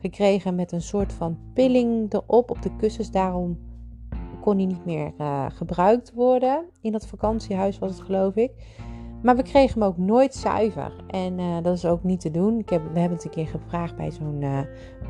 gekregen 0.00 0.54
met 0.54 0.72
een 0.72 0.82
soort 0.82 1.12
van 1.12 1.38
pilling 1.54 2.12
erop 2.12 2.50
op 2.50 2.62
de 2.62 2.76
kussens. 2.76 3.10
Daarom 3.10 3.58
kon 4.40 4.56
hij 4.56 4.66
niet 4.66 4.84
meer 4.84 5.12
uh, 5.18 5.46
gebruikt 5.48 6.12
worden. 6.14 6.64
In 6.80 6.92
dat 6.92 7.06
vakantiehuis 7.06 7.78
was 7.78 7.90
het 7.90 8.00
geloof 8.00 8.34
ik. 8.34 8.50
Maar 9.22 9.36
we 9.36 9.42
kregen 9.42 9.80
hem 9.80 9.88
ook 9.88 9.96
nooit 9.96 10.34
zuiver. 10.34 10.92
En 11.06 11.38
uh, 11.38 11.56
dat 11.62 11.76
is 11.76 11.84
ook 11.84 12.04
niet 12.04 12.20
te 12.20 12.30
doen. 12.30 12.58
Ik 12.58 12.70
heb, 12.70 12.82
we 12.92 12.98
hebben 12.98 13.16
het 13.16 13.24
een 13.24 13.30
keer 13.30 13.46
gevraagd 13.46 13.96
bij 13.96 14.10
zo'n 14.10 14.40
uh, 14.40 14.60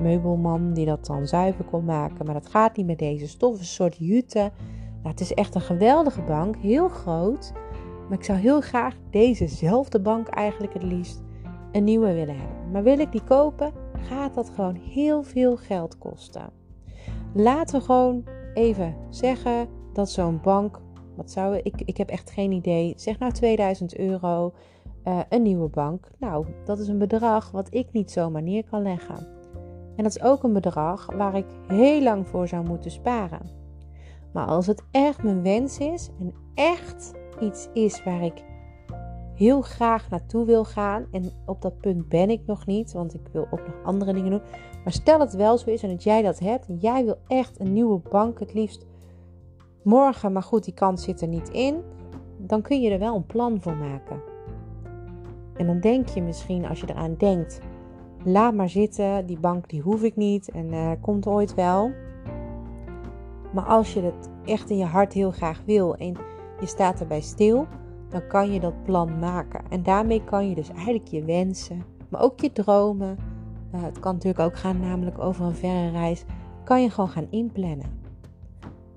meubelman 0.01 0.73
die 0.73 0.87
dat 0.87 1.07
dan 1.07 1.27
zuiver 1.27 1.65
kon 1.65 1.85
maken. 1.85 2.25
Maar 2.25 2.35
dat 2.35 2.49
gaat 2.49 2.77
niet 2.77 2.87
met 2.87 2.99
deze 2.99 3.29
stof. 3.29 3.59
Een 3.59 3.65
soort 3.65 3.97
jute. 3.97 4.51
Nou, 5.03 5.09
het 5.09 5.21
is 5.21 5.35
echt 5.35 5.55
een 5.55 5.61
geweldige 5.61 6.23
bank. 6.23 6.57
Heel 6.57 6.89
groot. 6.89 7.53
Maar 8.09 8.19
ik 8.19 8.25
zou 8.25 8.39
heel 8.39 8.61
graag 8.61 8.95
dezezelfde 9.11 10.01
bank 10.01 10.29
eigenlijk 10.29 10.73
het 10.73 10.83
liefst 10.83 11.23
een 11.73 11.85
nieuwe 11.85 12.13
willen 12.13 12.37
hebben. 12.37 12.71
Maar 12.73 12.83
wil 12.83 12.99
ik 12.99 13.13
die 13.13 13.25
kopen, 13.25 13.73
gaat 14.09 14.35
dat 14.35 14.51
gewoon 14.51 14.75
heel 14.75 15.23
veel 15.23 15.57
geld 15.57 15.99
kosten. 15.99 16.53
Laten 17.35 17.79
we 17.79 17.85
gewoon 17.85 18.25
even 18.55 18.97
zeggen 19.09 19.69
dat 19.93 20.11
zo'n 20.11 20.41
bank, 20.43 20.81
wat 21.17 21.31
zou 21.31 21.57
ik, 21.57 21.83
ik 21.85 21.97
heb 21.97 22.09
echt 22.09 22.31
geen 22.31 22.53
idee, 22.53 22.93
zeg 22.97 23.19
nou 23.19 23.33
2000 23.33 23.99
euro, 23.99 24.53
uh, 25.05 25.21
een 25.29 25.43
nieuwe 25.43 25.69
bank. 25.69 26.11
Nou, 26.19 26.47
dat 26.65 26.79
is 26.79 26.89
een 26.89 26.99
bedrag 26.99 27.51
wat 27.51 27.75
ik 27.75 27.93
niet 27.93 28.11
zomaar 28.11 28.43
neer 28.43 28.65
kan 28.65 28.83
leggen. 28.83 29.27
En 29.97 30.03
dat 30.05 30.17
is 30.17 30.23
ook 30.23 30.43
een 30.43 30.53
bedrag 30.53 31.13
waar 31.17 31.37
ik 31.37 31.47
heel 31.67 32.03
lang 32.03 32.27
voor 32.27 32.49
zou 32.49 32.67
moeten 32.67 32.91
sparen. 32.91 33.51
Maar 34.33 34.47
als 34.47 34.67
het 34.67 34.83
echt 34.91 35.23
mijn 35.23 35.43
wens 35.43 35.79
is 35.79 36.11
en 36.21 36.35
echt 36.55 37.13
iets 37.41 37.69
is 37.73 38.05
waar 38.05 38.23
ik 38.23 38.45
heel 39.41 39.61
graag 39.61 40.11
naartoe 40.11 40.47
wil 40.47 40.65
gaan. 40.65 41.07
En 41.11 41.33
op 41.47 41.63
dat 41.63 41.81
punt 41.81 42.09
ben 42.09 42.31
ik 42.31 42.41
nog 42.47 42.67
niet, 42.67 42.93
want 42.93 43.15
ik 43.15 43.21
wil 43.33 43.47
ook 43.51 43.67
nog 43.67 43.85
andere 43.85 44.13
dingen 44.13 44.31
doen. 44.31 44.43
Maar 44.85 44.93
stel 44.93 45.21
het 45.21 45.35
wel 45.35 45.59
zo 45.59 45.71
is 45.71 45.83
en 45.83 45.89
dat 45.89 46.03
jij 46.03 46.23
dat 46.23 46.39
hebt 46.39 46.67
en 46.67 46.77
jij 46.77 47.05
wil 47.05 47.19
echt 47.27 47.61
een 47.61 47.73
nieuwe 47.73 48.01
bank, 48.11 48.39
het 48.39 48.55
liefst 48.55 48.87
morgen, 49.83 50.33
maar 50.33 50.43
goed, 50.43 50.65
die 50.65 50.75
kans 50.75 51.05
zit 51.05 51.21
er 51.21 51.29
niet 51.29 51.49
in. 51.49 51.77
Dan 52.37 52.63
kun 52.63 52.81
je 52.81 52.91
er 52.91 52.99
wel 52.99 53.17
een 53.17 53.27
plan 53.27 53.61
voor 53.61 53.77
maken. 53.77 54.23
En 55.57 55.67
dan 55.67 55.81
denk 55.81 56.09
je 56.09 56.23
misschien, 56.23 56.67
als 56.67 56.81
je 56.81 56.91
eraan 56.91 57.15
denkt, 57.19 57.61
laat 58.25 58.55
maar 58.55 58.69
zitten, 58.69 59.27
die 59.27 59.39
bank 59.39 59.69
die 59.69 59.81
hoef 59.81 60.03
ik 60.03 60.17
niet 60.17 60.51
en 60.51 60.73
uh, 60.73 60.91
komt 61.01 61.27
ooit 61.27 61.55
wel. 61.55 61.91
Maar 63.53 63.65
als 63.65 63.95
je 63.95 64.03
het 64.03 64.31
echt 64.45 64.71
in 64.71 64.77
je 64.77 64.85
hart 64.85 65.13
heel 65.13 65.31
graag 65.31 65.63
wil 65.67 65.97
en 65.97 66.17
je 66.61 66.67
staat 66.67 67.01
erbij 67.01 67.21
stil, 67.21 67.67
dan 68.11 68.27
kan 68.27 68.53
je 68.53 68.61
dat 68.61 68.83
plan 68.83 69.19
maken. 69.19 69.65
En 69.69 69.83
daarmee 69.83 70.25
kan 70.25 70.49
je 70.49 70.55
dus 70.55 70.69
eigenlijk 70.69 71.09
je 71.09 71.25
wensen, 71.25 71.85
maar 72.09 72.21
ook 72.21 72.41
je 72.41 72.53
dromen. 72.53 73.19
Uh, 73.75 73.83
het 73.83 73.99
kan 73.99 74.13
natuurlijk 74.13 74.45
ook 74.45 74.57
gaan 74.57 74.81
namelijk 74.81 75.19
over 75.19 75.45
een 75.45 75.55
verre 75.55 75.91
reis. 75.91 76.25
Kan 76.65 76.83
je 76.83 76.91
gewoon 76.91 77.11
gaan 77.11 77.31
inplannen. 77.31 77.99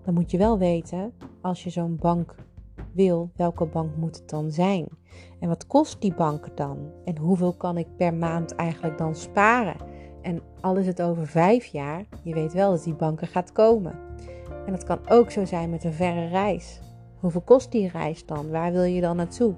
Dan 0.03 0.13
moet 0.13 0.31
je 0.31 0.37
wel 0.37 0.57
weten, 0.57 1.13
als 1.41 1.63
je 1.63 1.69
zo'n 1.69 1.97
bank 1.99 2.35
wil, 2.91 3.31
welke 3.35 3.65
bank 3.65 3.95
moet 3.95 4.15
het 4.15 4.29
dan 4.29 4.51
zijn? 4.51 4.87
En 5.39 5.47
wat 5.47 5.67
kost 5.67 6.01
die 6.01 6.13
bank 6.13 6.57
dan? 6.57 6.77
En 7.05 7.17
hoeveel 7.17 7.53
kan 7.53 7.77
ik 7.77 7.87
per 7.97 8.13
maand 8.13 8.55
eigenlijk 8.55 8.97
dan 8.97 9.15
sparen? 9.15 9.75
En 10.21 10.41
al 10.61 10.77
is 10.77 10.87
het 10.87 11.01
over 11.01 11.27
vijf 11.27 11.65
jaar, 11.65 12.05
je 12.23 12.33
weet 12.33 12.53
wel 12.53 12.71
dat 12.71 12.83
die 12.83 12.95
banken 12.95 13.27
gaat 13.27 13.51
komen. 13.51 13.99
En 14.65 14.71
dat 14.71 14.83
kan 14.83 14.99
ook 15.09 15.31
zo 15.31 15.45
zijn 15.45 15.69
met 15.69 15.83
een 15.83 15.93
verre 15.93 16.27
reis. 16.27 16.81
Hoeveel 17.23 17.41
kost 17.41 17.71
die 17.71 17.87
reis 17.87 18.25
dan? 18.25 18.49
Waar 18.49 18.71
wil 18.71 18.83
je 18.83 19.01
dan 19.01 19.15
naartoe? 19.15 19.53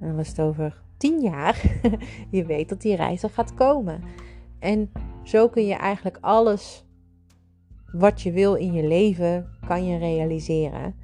En 0.00 0.06
dan 0.06 0.16
was 0.16 0.28
het 0.28 0.40
over 0.40 0.82
tien 0.96 1.20
jaar. 1.20 1.80
je 2.30 2.44
weet 2.44 2.68
dat 2.68 2.80
die 2.80 2.96
reis 2.96 3.22
er 3.22 3.30
gaat 3.30 3.54
komen. 3.54 4.02
En 4.58 4.92
zo 5.22 5.48
kun 5.48 5.66
je 5.66 5.74
eigenlijk 5.74 6.18
alles 6.20 6.84
wat 7.92 8.22
je 8.22 8.32
wil 8.32 8.54
in 8.54 8.72
je 8.72 8.86
leven, 8.86 9.48
kan 9.66 9.86
je 9.86 9.98
realiseren. 9.98 10.94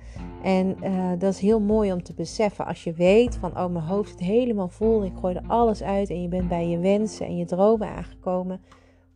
En 0.43 0.77
uh, 0.83 1.11
dat 1.19 1.33
is 1.33 1.41
heel 1.41 1.61
mooi 1.61 1.93
om 1.93 2.03
te 2.03 2.15
beseffen. 2.15 2.67
Als 2.67 2.85
je 2.85 2.93
weet 2.93 3.37
van, 3.37 3.59
oh 3.59 3.73
mijn 3.73 3.85
hoofd 3.85 4.11
zit 4.11 4.21
helemaal 4.21 4.69
vol. 4.69 5.05
Ik 5.05 5.13
gooi 5.21 5.35
er 5.35 5.47
alles 5.47 5.83
uit 5.83 6.11
en 6.11 6.23
je 6.23 6.29
bent 6.29 6.49
bij 6.49 6.69
je 6.69 6.79
wensen 6.79 7.27
en 7.27 7.37
je 7.37 7.45
dromen 7.45 7.89
aangekomen. 7.89 8.61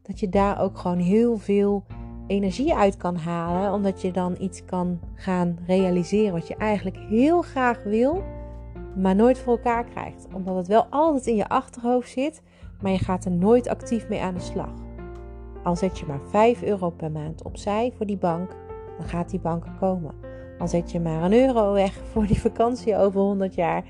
Dat 0.02 0.20
je 0.20 0.28
daar 0.28 0.60
ook 0.60 0.78
gewoon 0.78 0.98
heel 0.98 1.36
veel 1.36 1.84
energie 2.26 2.74
uit 2.74 2.96
kan 2.96 3.16
halen, 3.16 3.72
omdat 3.72 4.02
je 4.02 4.10
dan 4.10 4.36
iets 4.38 4.64
kan 4.64 5.00
gaan 5.14 5.58
realiseren 5.66 6.32
wat 6.32 6.48
je 6.48 6.56
eigenlijk 6.56 6.96
heel 6.96 7.42
graag 7.42 7.82
wil, 7.82 8.22
maar 8.96 9.14
nooit 9.14 9.38
voor 9.38 9.52
elkaar 9.52 9.84
krijgt. 9.84 10.26
Omdat 10.34 10.56
het 10.56 10.66
wel 10.66 10.86
altijd 10.90 11.26
in 11.26 11.36
je 11.36 11.48
achterhoofd 11.48 12.10
zit, 12.10 12.42
maar 12.80 12.92
je 12.92 12.98
gaat 12.98 13.24
er 13.24 13.30
nooit 13.30 13.68
actief 13.68 14.08
mee 14.08 14.20
aan 14.20 14.34
de 14.34 14.40
slag. 14.40 14.72
Al 15.62 15.76
zet 15.76 15.98
je 15.98 16.06
maar 16.06 16.20
5 16.28 16.62
euro 16.62 16.90
per 16.90 17.10
maand 17.10 17.42
opzij 17.42 17.92
voor 17.96 18.06
die 18.06 18.16
bank, 18.16 18.56
dan 18.98 19.08
gaat 19.08 19.30
die 19.30 19.40
bank 19.40 19.64
er 19.64 19.76
komen. 19.80 20.14
Al 20.58 20.68
zet 20.68 20.92
je 20.92 21.00
maar 21.00 21.22
een 21.22 21.32
euro 21.32 21.72
weg 21.72 21.92
voor 22.12 22.26
die 22.26 22.40
vakantie 22.40 22.96
over 22.96 23.20
100 23.20 23.54
jaar, 23.54 23.84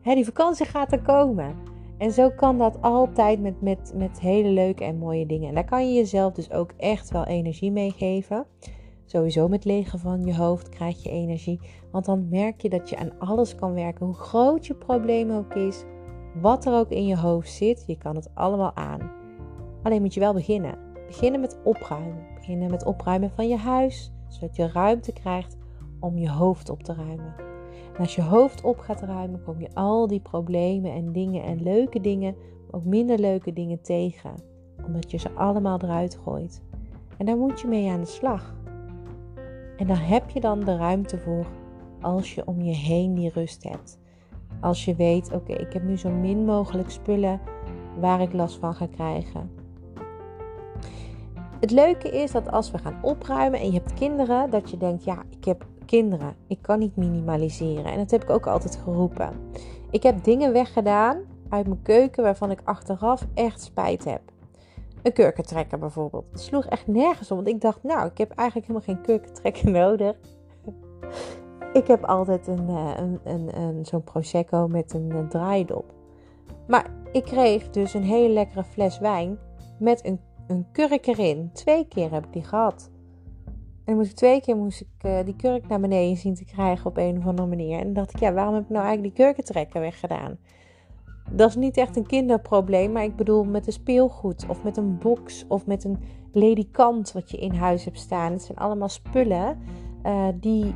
hè, 0.00 0.14
die 0.14 0.24
vakantie 0.24 0.66
gaat 0.66 0.92
er 0.92 1.02
komen. 1.02 1.71
En 2.02 2.12
zo 2.12 2.30
kan 2.30 2.58
dat 2.58 2.80
altijd 2.80 3.40
met, 3.40 3.60
met, 3.60 3.92
met 3.94 4.20
hele 4.20 4.48
leuke 4.48 4.84
en 4.84 4.98
mooie 4.98 5.26
dingen. 5.26 5.48
En 5.48 5.54
daar 5.54 5.64
kan 5.64 5.88
je 5.88 5.94
jezelf 5.94 6.32
dus 6.32 6.50
ook 6.52 6.72
echt 6.76 7.10
wel 7.10 7.24
energie 7.24 7.70
mee 7.70 7.90
geven. 7.90 8.46
Sowieso 9.04 9.48
met 9.48 9.64
legen 9.64 9.98
van 9.98 10.24
je 10.24 10.36
hoofd 10.36 10.68
krijg 10.68 11.02
je 11.02 11.10
energie. 11.10 11.60
Want 11.90 12.04
dan 12.04 12.28
merk 12.28 12.60
je 12.60 12.68
dat 12.68 12.88
je 12.88 12.96
aan 12.96 13.18
alles 13.18 13.54
kan 13.54 13.74
werken. 13.74 14.06
Hoe 14.06 14.14
groot 14.14 14.66
je 14.66 14.74
probleem 14.74 15.30
ook 15.30 15.54
is. 15.54 15.84
Wat 16.40 16.66
er 16.66 16.74
ook 16.74 16.90
in 16.90 17.06
je 17.06 17.18
hoofd 17.18 17.50
zit. 17.50 17.84
Je 17.86 17.98
kan 17.98 18.16
het 18.16 18.30
allemaal 18.34 18.74
aan. 18.74 19.10
Alleen 19.82 20.02
moet 20.02 20.14
je 20.14 20.20
wel 20.20 20.34
beginnen. 20.34 20.78
Beginnen 21.06 21.40
met 21.40 21.60
opruimen. 21.64 22.26
Beginnen 22.34 22.70
met 22.70 22.84
opruimen 22.84 23.30
van 23.30 23.48
je 23.48 23.56
huis. 23.56 24.12
Zodat 24.28 24.56
je 24.56 24.68
ruimte 24.68 25.12
krijgt 25.12 25.56
om 26.00 26.18
je 26.18 26.30
hoofd 26.30 26.68
op 26.68 26.82
te 26.82 26.94
ruimen. 26.94 27.51
En 27.94 27.98
als 27.98 28.14
je 28.14 28.22
hoofd 28.22 28.62
op 28.62 28.78
gaat 28.78 29.02
ruimen, 29.02 29.42
kom 29.42 29.60
je 29.60 29.68
al 29.74 30.06
die 30.06 30.20
problemen 30.20 30.92
en 30.92 31.12
dingen 31.12 31.42
en 31.42 31.62
leuke 31.62 32.00
dingen, 32.00 32.34
maar 32.34 32.80
ook 32.80 32.86
minder 32.86 33.18
leuke 33.18 33.52
dingen 33.52 33.80
tegen. 33.80 34.34
Omdat 34.86 35.10
je 35.10 35.18
ze 35.18 35.30
allemaal 35.30 35.78
eruit 35.82 36.18
gooit. 36.24 36.62
En 37.18 37.26
daar 37.26 37.36
moet 37.36 37.60
je 37.60 37.66
mee 37.66 37.90
aan 37.90 38.00
de 38.00 38.06
slag. 38.06 38.54
En 39.76 39.86
daar 39.86 40.08
heb 40.08 40.30
je 40.30 40.40
dan 40.40 40.60
de 40.60 40.76
ruimte 40.76 41.18
voor 41.18 41.46
als 42.00 42.34
je 42.34 42.46
om 42.46 42.62
je 42.62 42.74
heen 42.74 43.14
die 43.14 43.30
rust 43.34 43.62
hebt. 43.62 43.98
Als 44.60 44.84
je 44.84 44.94
weet, 44.94 45.32
oké, 45.32 45.52
ik 45.52 45.72
heb 45.72 45.82
nu 45.82 45.98
zo 45.98 46.10
min 46.10 46.44
mogelijk 46.44 46.90
spullen 46.90 47.40
waar 48.00 48.20
ik 48.20 48.32
last 48.32 48.58
van 48.58 48.74
ga 48.74 48.86
krijgen. 48.86 49.50
Het 51.60 51.70
leuke 51.70 52.08
is 52.08 52.32
dat 52.32 52.50
als 52.50 52.70
we 52.70 52.78
gaan 52.78 52.98
opruimen 53.02 53.60
en 53.60 53.66
je 53.66 53.72
hebt 53.72 53.94
kinderen, 53.94 54.50
dat 54.50 54.70
je 54.70 54.76
denkt, 54.76 55.04
ja, 55.04 55.22
ik 55.30 55.44
heb 55.44 55.66
kinderen, 55.98 56.36
ik 56.46 56.58
kan 56.60 56.78
niet 56.78 56.96
minimaliseren. 56.96 57.84
En 57.84 57.98
dat 57.98 58.10
heb 58.10 58.22
ik 58.22 58.30
ook 58.30 58.46
altijd 58.46 58.76
geroepen. 58.76 59.30
Ik 59.90 60.02
heb 60.02 60.24
dingen 60.24 60.52
weggedaan 60.52 61.20
uit 61.48 61.66
mijn 61.66 61.82
keuken 61.82 62.22
waarvan 62.22 62.50
ik 62.50 62.60
achteraf 62.64 63.26
echt 63.34 63.62
spijt 63.62 64.04
heb. 64.04 64.20
Een 65.02 65.12
kurkentrekker 65.12 65.78
bijvoorbeeld. 65.78 66.24
Het 66.30 66.40
sloeg 66.40 66.66
echt 66.66 66.86
nergens 66.86 67.30
om, 67.30 67.36
want 67.36 67.48
ik 67.48 67.60
dacht, 67.60 67.82
nou, 67.82 68.06
ik 68.06 68.18
heb 68.18 68.30
eigenlijk 68.30 68.68
helemaal 68.68 68.94
geen 68.94 69.04
kurkentrekker 69.04 69.70
nodig. 69.80 70.16
ik 71.72 71.86
heb 71.86 72.04
altijd 72.04 72.46
een, 72.46 72.68
eh, 72.68 72.92
een, 72.96 73.20
een, 73.24 73.56
een 73.60 73.86
zo'n 73.86 74.04
prosecco 74.04 74.68
met 74.68 74.94
een, 74.94 75.10
een 75.10 75.28
draaidop. 75.28 75.92
Maar 76.66 76.90
ik 77.12 77.24
kreeg 77.24 77.70
dus 77.70 77.94
een 77.94 78.04
hele 78.04 78.32
lekkere 78.32 78.64
fles 78.64 78.98
wijn 78.98 79.38
met 79.78 80.06
een, 80.06 80.20
een 80.46 80.66
kurk 80.72 81.06
erin. 81.06 81.50
Twee 81.52 81.88
keer 81.88 82.10
heb 82.10 82.26
ik 82.26 82.32
die 82.32 82.44
gehad. 82.44 82.91
En 83.84 83.96
moest 83.96 84.10
ik 84.10 84.16
twee 84.16 84.40
keer 84.40 84.56
moest 84.56 84.80
ik 84.80 85.04
uh, 85.06 85.18
die 85.24 85.36
kurk 85.36 85.68
naar 85.68 85.80
beneden 85.80 86.16
zien 86.16 86.34
te 86.34 86.44
krijgen 86.44 86.86
op 86.86 86.96
een 86.96 87.18
of 87.18 87.26
andere 87.26 87.48
manier. 87.48 87.78
En 87.78 87.84
dan 87.84 87.92
dacht 87.92 88.14
ik, 88.14 88.20
ja, 88.20 88.32
waarom 88.32 88.54
heb 88.54 88.62
ik 88.62 88.68
nou 88.68 88.84
eigenlijk 88.84 89.16
die 89.16 89.24
kurkentrekker 89.24 89.80
weggedaan? 89.80 90.38
Dat 91.30 91.48
is 91.48 91.56
niet 91.56 91.76
echt 91.76 91.96
een 91.96 92.06
kinderprobleem, 92.06 92.92
maar 92.92 93.04
ik 93.04 93.16
bedoel 93.16 93.44
met 93.44 93.66
een 93.66 93.72
speelgoed 93.72 94.44
of 94.48 94.62
met 94.62 94.76
een 94.76 94.98
box 94.98 95.44
of 95.48 95.66
met 95.66 95.84
een 95.84 95.98
ledikant 96.32 97.12
wat 97.12 97.30
je 97.30 97.36
in 97.36 97.54
huis 97.54 97.84
hebt 97.84 97.98
staan. 97.98 98.32
Het 98.32 98.42
zijn 98.42 98.58
allemaal 98.58 98.88
spullen 98.88 99.58
uh, 100.06 100.28
die 100.34 100.74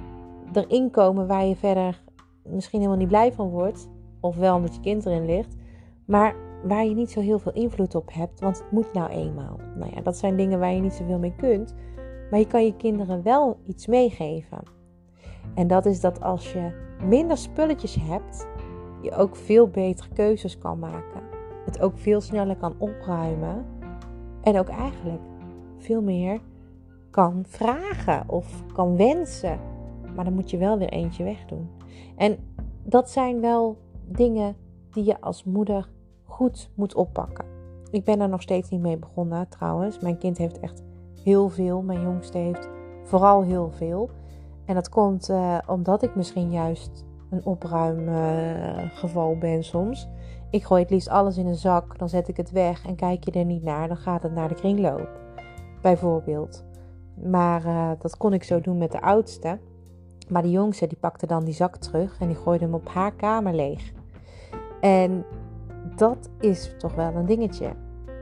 erin 0.52 0.90
komen 0.90 1.26
waar 1.26 1.44
je 1.44 1.56
verder 1.56 2.02
misschien 2.42 2.78
helemaal 2.78 3.00
niet 3.00 3.08
blij 3.08 3.32
van 3.32 3.48
wordt. 3.48 3.88
Of 4.20 4.36
wel 4.36 4.56
omdat 4.56 4.74
je 4.74 4.80
kind 4.80 5.06
erin 5.06 5.26
ligt. 5.26 5.56
Maar 6.04 6.34
waar 6.64 6.84
je 6.84 6.94
niet 6.94 7.10
zo 7.10 7.20
heel 7.20 7.38
veel 7.38 7.52
invloed 7.52 7.94
op 7.94 8.12
hebt, 8.12 8.40
want 8.40 8.58
het 8.58 8.70
moet 8.70 8.92
nou 8.92 9.10
eenmaal. 9.10 9.60
Nou 9.74 9.94
ja, 9.94 10.00
dat 10.00 10.16
zijn 10.16 10.36
dingen 10.36 10.58
waar 10.58 10.72
je 10.72 10.80
niet 10.80 10.92
zoveel 10.92 11.18
mee 11.18 11.34
kunt. 11.36 11.74
Maar 12.30 12.38
je 12.38 12.46
kan 12.46 12.64
je 12.64 12.76
kinderen 12.76 13.22
wel 13.22 13.58
iets 13.66 13.86
meegeven. 13.86 14.62
En 15.54 15.66
dat 15.66 15.86
is 15.86 16.00
dat 16.00 16.20
als 16.20 16.52
je 16.52 16.70
minder 17.04 17.36
spulletjes 17.36 17.94
hebt, 18.00 18.46
je 19.02 19.12
ook 19.12 19.36
veel 19.36 19.68
betere 19.68 20.08
keuzes 20.14 20.58
kan 20.58 20.78
maken. 20.78 21.22
Het 21.64 21.80
ook 21.80 21.98
veel 21.98 22.20
sneller 22.20 22.56
kan 22.56 22.74
opruimen. 22.78 23.64
En 24.42 24.58
ook 24.58 24.68
eigenlijk 24.68 25.22
veel 25.78 26.02
meer 26.02 26.40
kan 27.10 27.44
vragen 27.46 28.28
of 28.28 28.64
kan 28.72 28.96
wensen. 28.96 29.58
Maar 30.14 30.24
dan 30.24 30.34
moet 30.34 30.50
je 30.50 30.58
wel 30.58 30.78
weer 30.78 30.88
eentje 30.88 31.24
wegdoen. 31.24 31.68
En 32.16 32.38
dat 32.84 33.10
zijn 33.10 33.40
wel 33.40 33.78
dingen 34.04 34.56
die 34.90 35.04
je 35.04 35.20
als 35.20 35.44
moeder 35.44 35.88
goed 36.24 36.70
moet 36.74 36.94
oppakken. 36.94 37.44
Ik 37.90 38.04
ben 38.04 38.20
er 38.20 38.28
nog 38.28 38.42
steeds 38.42 38.70
niet 38.70 38.80
mee 38.80 38.98
begonnen 38.98 39.48
trouwens. 39.48 40.00
Mijn 40.00 40.18
kind 40.18 40.38
heeft 40.38 40.60
echt 40.60 40.82
heel 41.26 41.48
veel. 41.48 41.82
Mijn 41.82 42.02
jongste 42.02 42.38
heeft 42.38 42.68
vooral 43.02 43.42
heel 43.42 43.70
veel. 43.70 44.10
En 44.64 44.74
dat 44.74 44.88
komt 44.88 45.28
uh, 45.28 45.58
omdat 45.66 46.02
ik 46.02 46.14
misschien 46.14 46.50
juist 46.50 47.04
een 47.30 47.44
opruimgeval 47.44 49.32
uh, 49.32 49.38
ben 49.38 49.64
soms. 49.64 50.08
Ik 50.50 50.64
gooi 50.64 50.82
het 50.82 50.90
liefst 50.90 51.08
alles 51.08 51.36
in 51.36 51.46
een 51.46 51.54
zak, 51.54 51.98
dan 51.98 52.08
zet 52.08 52.28
ik 52.28 52.36
het 52.36 52.50
weg 52.50 52.86
en 52.86 52.94
kijk 52.94 53.24
je 53.24 53.30
er 53.30 53.44
niet 53.44 53.62
naar, 53.62 53.88
dan 53.88 53.96
gaat 53.96 54.22
het 54.22 54.32
naar 54.32 54.48
de 54.48 54.54
kringloop. 54.54 55.08
Bijvoorbeeld. 55.82 56.64
Maar 57.14 57.64
uh, 57.66 57.90
dat 57.98 58.16
kon 58.16 58.32
ik 58.32 58.42
zo 58.42 58.60
doen 58.60 58.78
met 58.78 58.92
de 58.92 59.00
oudste. 59.00 59.58
Maar 60.28 60.42
de 60.42 60.50
jongste 60.50 60.86
die 60.86 60.98
pakte 60.98 61.26
dan 61.26 61.44
die 61.44 61.54
zak 61.54 61.76
terug 61.76 62.20
en 62.20 62.26
die 62.26 62.36
gooide 62.36 62.64
hem 62.64 62.74
op 62.74 62.88
haar 62.88 63.12
kamer 63.12 63.54
leeg. 63.54 63.92
En 64.80 65.24
dat 65.96 66.30
is 66.40 66.74
toch 66.78 66.94
wel 66.94 67.14
een 67.14 67.26
dingetje. 67.26 67.72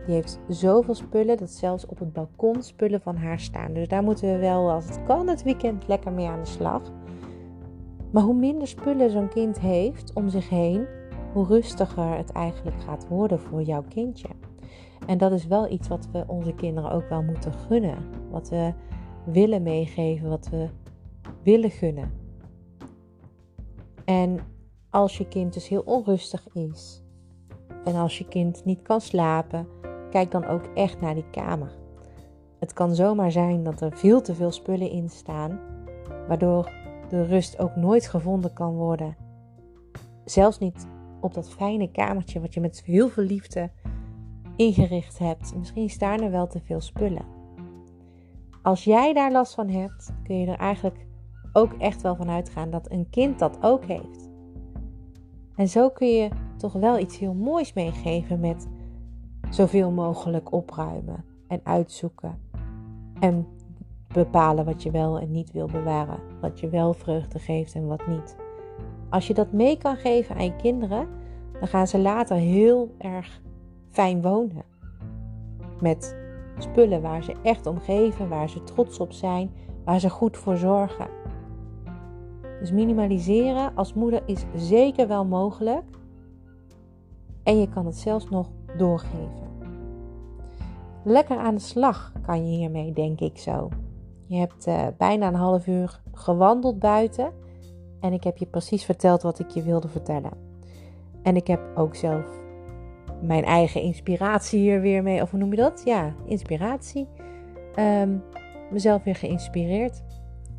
Die 0.07 0.15
heeft 0.15 0.39
zoveel 0.49 0.95
spullen 0.95 1.37
dat 1.37 1.51
zelfs 1.51 1.87
op 1.87 1.99
het 1.99 2.13
balkon 2.13 2.63
spullen 2.63 3.01
van 3.01 3.17
haar 3.17 3.41
staan. 3.41 3.73
Dus 3.73 3.89
daar 3.89 4.03
moeten 4.03 4.33
we 4.33 4.39
wel, 4.39 4.71
als 4.71 4.85
het 4.85 5.03
kan, 5.03 5.29
het 5.29 5.43
weekend 5.43 5.89
lekker 5.89 6.13
mee 6.13 6.27
aan 6.27 6.43
de 6.43 6.49
slag. 6.49 6.83
Maar 8.11 8.23
hoe 8.23 8.35
minder 8.35 8.69
spullen 8.69 9.11
zo'n 9.11 9.29
kind 9.29 9.61
heeft 9.61 10.13
om 10.13 10.29
zich 10.29 10.49
heen, 10.49 10.87
hoe 11.33 11.47
rustiger 11.47 12.17
het 12.17 12.33
eigenlijk 12.33 12.83
gaat 12.83 13.09
worden 13.09 13.41
voor 13.41 13.63
jouw 13.63 13.85
kindje. 13.89 14.29
En 15.07 15.19
dat 15.19 15.33
is 15.33 15.47
wel 15.47 15.71
iets 15.71 15.89
wat 15.89 16.09
we 16.13 16.25
onze 16.27 16.55
kinderen 16.55 16.91
ook 16.91 17.09
wel 17.09 17.23
moeten 17.23 17.53
gunnen. 17.53 17.99
Wat 18.31 18.49
we 18.49 18.73
willen 19.25 19.63
meegeven, 19.63 20.29
wat 20.29 20.49
we 20.49 20.69
willen 21.43 21.71
gunnen. 21.71 22.13
En 24.05 24.39
als 24.91 25.19
je 25.19 25.29
kind 25.29 25.53
dus 25.53 25.69
heel 25.69 25.83
onrustig 25.85 26.49
is 26.53 27.03
en 27.85 27.95
als 27.95 28.19
je 28.19 28.29
kind 28.29 28.65
niet 28.65 28.83
kan 28.83 29.01
slapen, 29.01 29.67
kijk 30.15 30.31
dan 30.31 30.47
ook 30.47 30.65
echt 30.75 31.01
naar 31.01 31.15
die 31.15 31.31
kamer. 31.31 31.73
Het 32.59 32.73
kan 32.73 32.95
zomaar 32.95 33.33
zijn 33.33 33.63
dat 33.63 33.81
er 33.81 33.97
veel 33.97 34.21
te 34.21 34.35
veel 34.35 34.51
spullen 34.51 34.91
in 34.91 35.09
staan, 35.09 35.61
waardoor 36.29 36.73
de 37.09 37.25
rust 37.25 37.59
ook 37.59 37.77
nooit 37.77 38.07
gevonden 38.07 38.53
kan 38.53 38.75
worden. 38.75 39.17
Zelfs 40.25 40.59
niet 40.59 40.87
op 41.21 41.35
dat 41.35 41.51
fijne 41.51 41.91
kamertje 41.91 42.41
wat 42.41 42.55
je 42.55 42.61
met 42.61 42.83
heel 42.85 43.09
veel 43.09 43.25
liefde 43.25 43.71
ingericht 44.57 45.19
hebt. 45.19 45.57
Misschien 45.57 45.91
staan 45.91 46.21
er 46.21 46.31
wel 46.31 46.47
te 46.47 46.61
veel 46.61 46.81
spullen. 46.81 47.25
Als 48.63 48.85
jij 48.85 49.13
daar 49.13 49.33
last 49.33 49.55
van 49.55 49.69
hebt, 49.69 50.13
kun 50.25 50.41
je 50.41 50.47
er 50.47 50.59
eigenlijk 50.59 51.07
ook 51.53 51.73
echt 51.73 52.03
wel 52.03 52.17
van 52.17 52.31
uitgaan 52.31 52.71
dat 52.71 52.91
een 52.91 53.11
kind 53.11 53.39
dat 53.39 53.59
ook 53.61 53.85
heeft. 53.85 54.31
En 55.57 55.69
zo 55.69 55.91
kun 55.91 56.09
je 56.09 56.29
toch 56.57 56.73
wel 56.73 56.99
iets 56.99 57.19
heel 57.19 57.35
moois 57.35 57.73
meegeven 57.73 58.41
met 58.41 58.69
zoveel 59.55 59.91
mogelijk 59.91 60.53
opruimen 60.53 61.25
en 61.49 61.61
uitzoeken. 61.63 62.39
En 63.21 63.47
bepalen 64.13 64.65
wat 64.65 64.83
je 64.83 64.91
wel 64.91 65.19
en 65.19 65.31
niet 65.31 65.53
wil 65.53 65.67
bewaren. 65.67 66.19
Wat 66.41 66.61
je 66.61 66.69
wel 66.69 66.93
vreugde 66.93 67.39
geeft 67.39 67.75
en 67.75 67.87
wat 67.87 68.07
niet. 68.07 68.37
Als 69.09 69.27
je 69.27 69.35
dat 69.35 69.53
mee 69.53 69.79
kan 69.79 69.97
geven 69.97 70.37
aan 70.37 70.45
je 70.45 70.57
kinderen, 70.57 71.09
dan 71.59 71.69
gaan 71.69 71.87
ze 71.87 71.99
later 71.99 72.37
heel 72.37 72.95
erg 72.99 73.41
fijn 73.91 74.23
wonen. 74.23 74.65
Met 75.81 76.17
spullen 76.59 77.03
waar 77.03 77.23
ze 77.23 77.35
echt 77.43 77.67
om 77.67 77.79
geven, 77.79 78.29
waar 78.29 78.49
ze 78.49 78.63
trots 78.63 78.99
op 78.99 79.13
zijn, 79.13 79.51
waar 79.85 80.01
ze 80.01 80.11
goed 80.11 80.37
voor 80.37 80.57
zorgen. 80.57 81.09
Dus 82.61 82.73
minimaliseren 82.73 83.75
als 83.75 83.95
moeder 83.95 84.23
is 84.27 84.45
zeker 84.57 85.09
wel 85.09 85.25
mogelijk. 85.25 85.85
En 87.43 87.61
je 87.61 87.69
kan 87.69 87.87
het 87.87 87.97
zelfs 87.97 88.29
nog 88.29 88.49
doorgeven. 88.77 89.44
Lekker 91.05 91.39
aan 91.39 91.55
de 91.55 91.61
slag 91.61 92.13
kan 92.27 92.51
je 92.51 92.57
hiermee, 92.57 92.93
denk 92.93 93.21
ik 93.21 93.39
zo. 93.39 93.69
Je 94.27 94.37
hebt 94.37 94.67
uh, 94.67 94.87
bijna 94.99 95.29
een 95.29 95.35
half 95.35 95.67
uur 95.67 96.01
gewandeld 96.13 96.79
buiten. 96.79 97.33
En 98.01 98.13
ik 98.13 98.25
heb 98.25 98.37
je 98.37 98.47
precies 98.47 98.85
verteld 98.85 99.23
wat 99.23 99.39
ik 99.39 99.51
je 99.51 99.63
wilde 99.63 99.89
vertellen. 99.89 100.33
En 101.23 101.37
ik 101.37 101.47
heb 101.47 101.61
ook 101.75 101.95
zelf 101.95 102.25
mijn 103.23 103.45
eigen 103.45 103.83
inspiratie 103.83 104.61
hier 104.61 104.81
weer 104.81 105.03
mee. 105.03 105.23
Of 105.23 105.31
hoe 105.31 105.39
noem 105.39 105.51
je 105.51 105.57
dat? 105.57 105.83
Ja, 105.85 106.15
inspiratie. 106.27 107.09
Um, 107.79 108.23
mezelf 108.71 109.03
weer 109.03 109.17
geïnspireerd. 109.17 110.03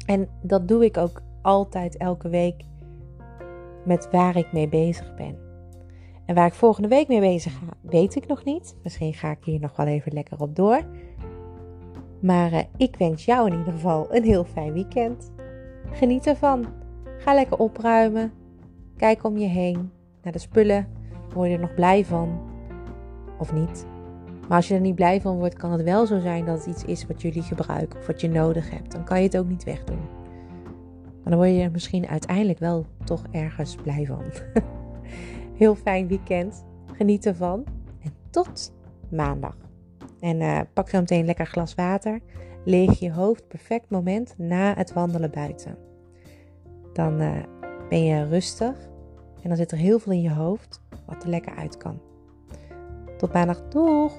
En 0.06 0.28
dat 0.42 0.68
doe 0.68 0.86
ik 0.86 0.98
ook 0.98 1.22
altijd 1.42 1.98
elke 1.98 2.30
week 2.30 2.64
met 3.86 4.10
waar 4.12 4.36
ik 4.36 4.54
mee 4.54 4.68
bezig 4.68 5.16
ben. 5.16 5.45
En 6.26 6.36
waar 6.36 6.48
ik 6.48 6.54
volgende 6.54 6.88
week 6.88 7.08
mee 7.08 7.20
bezig 7.20 7.54
ga, 7.54 7.66
weet 7.82 8.16
ik 8.16 8.28
nog 8.28 8.44
niet. 8.44 8.76
Misschien 8.84 9.14
ga 9.14 9.32
ik 9.32 9.44
hier 9.44 9.60
nog 9.60 9.76
wel 9.76 9.86
even 9.86 10.14
lekker 10.14 10.40
op 10.40 10.56
door. 10.56 10.82
Maar 12.20 12.52
uh, 12.52 12.60
ik 12.78 12.96
wens 12.96 13.26
jou 13.26 13.48
in 13.52 13.58
ieder 13.58 13.74
geval 13.74 14.16
een 14.16 14.24
heel 14.24 14.44
fijn 14.44 14.74
weekend. 14.74 15.32
Geniet 15.92 16.28
ervan. 16.28 16.66
Ga 17.18 17.34
lekker 17.34 17.58
opruimen. 17.58 18.32
Kijk 18.98 19.24
om 19.24 19.38
je 19.38 19.48
heen 19.48 19.92
naar 20.22 20.34
de 20.34 20.40
spullen. 20.40 20.88
Word 21.34 21.50
je 21.50 21.56
er 21.56 21.62
nog 21.62 21.74
blij 21.74 22.06
van? 22.06 22.40
Of 23.40 23.54
niet? 23.54 23.86
Maar 24.48 24.58
als 24.58 24.68
je 24.68 24.74
er 24.74 24.82
niet 24.82 24.96
blij 24.96 25.22
van 25.22 25.38
wordt, 25.38 25.56
kan 25.56 25.72
het 25.72 25.84
wel 25.84 26.06
zo 26.06 26.20
zijn 26.20 26.46
dat 26.46 26.58
het 26.58 26.66
iets 26.68 26.86
is 26.86 27.08
wat 27.08 27.22
jullie 27.22 27.42
gebruiken 27.42 28.00
of 28.00 28.08
wat 28.08 28.22
je 28.22 28.30
nodig 28.30 28.70
hebt. 28.70 28.92
Dan 28.92 29.04
kan 29.04 29.18
je 29.18 29.24
het 29.24 29.38
ook 29.38 29.48
niet 29.48 29.64
wegdoen. 29.64 30.00
Maar 31.04 31.34
dan 31.34 31.36
word 31.36 31.50
je 31.50 31.62
er 31.62 31.72
misschien 31.72 32.08
uiteindelijk 32.08 32.60
wel 32.60 32.86
toch 33.04 33.24
ergens 33.32 33.76
blij 33.76 34.06
van. 34.06 34.24
Heel 35.56 35.76
fijn 35.76 36.08
weekend. 36.08 36.66
Geniet 36.94 37.26
ervan. 37.26 37.64
En 38.04 38.14
tot 38.30 38.74
maandag. 39.10 39.58
En 40.20 40.42
uh, 40.42 40.60
pak 40.74 40.90
zo 40.90 41.00
meteen 41.00 41.20
een 41.20 41.26
lekker 41.26 41.46
glas 41.46 41.76
water. 41.76 42.20
Leeg 42.66 43.00
je 43.00 43.12
hoofd. 43.12 43.48
Perfect 43.48 43.90
moment 43.90 44.34
na 44.38 44.74
het 44.74 44.94
wandelen 44.94 45.32
buiten. 45.32 45.78
Dan 46.94 47.22
uh, 47.22 47.44
ben 47.90 48.04
je 48.04 48.28
rustig. 48.28 48.90
En 49.42 49.48
dan 49.50 49.58
zit 49.58 49.72
er 49.72 49.78
heel 49.78 50.00
veel 50.00 50.12
in 50.12 50.22
je 50.22 50.34
hoofd 50.34 50.82
wat 51.06 51.24
er 51.24 51.30
lekker 51.30 51.56
uit 51.56 51.78
kan. 51.78 52.02
Tot 53.18 53.34
maandag. 53.34 53.68
Doeg! 53.68 54.14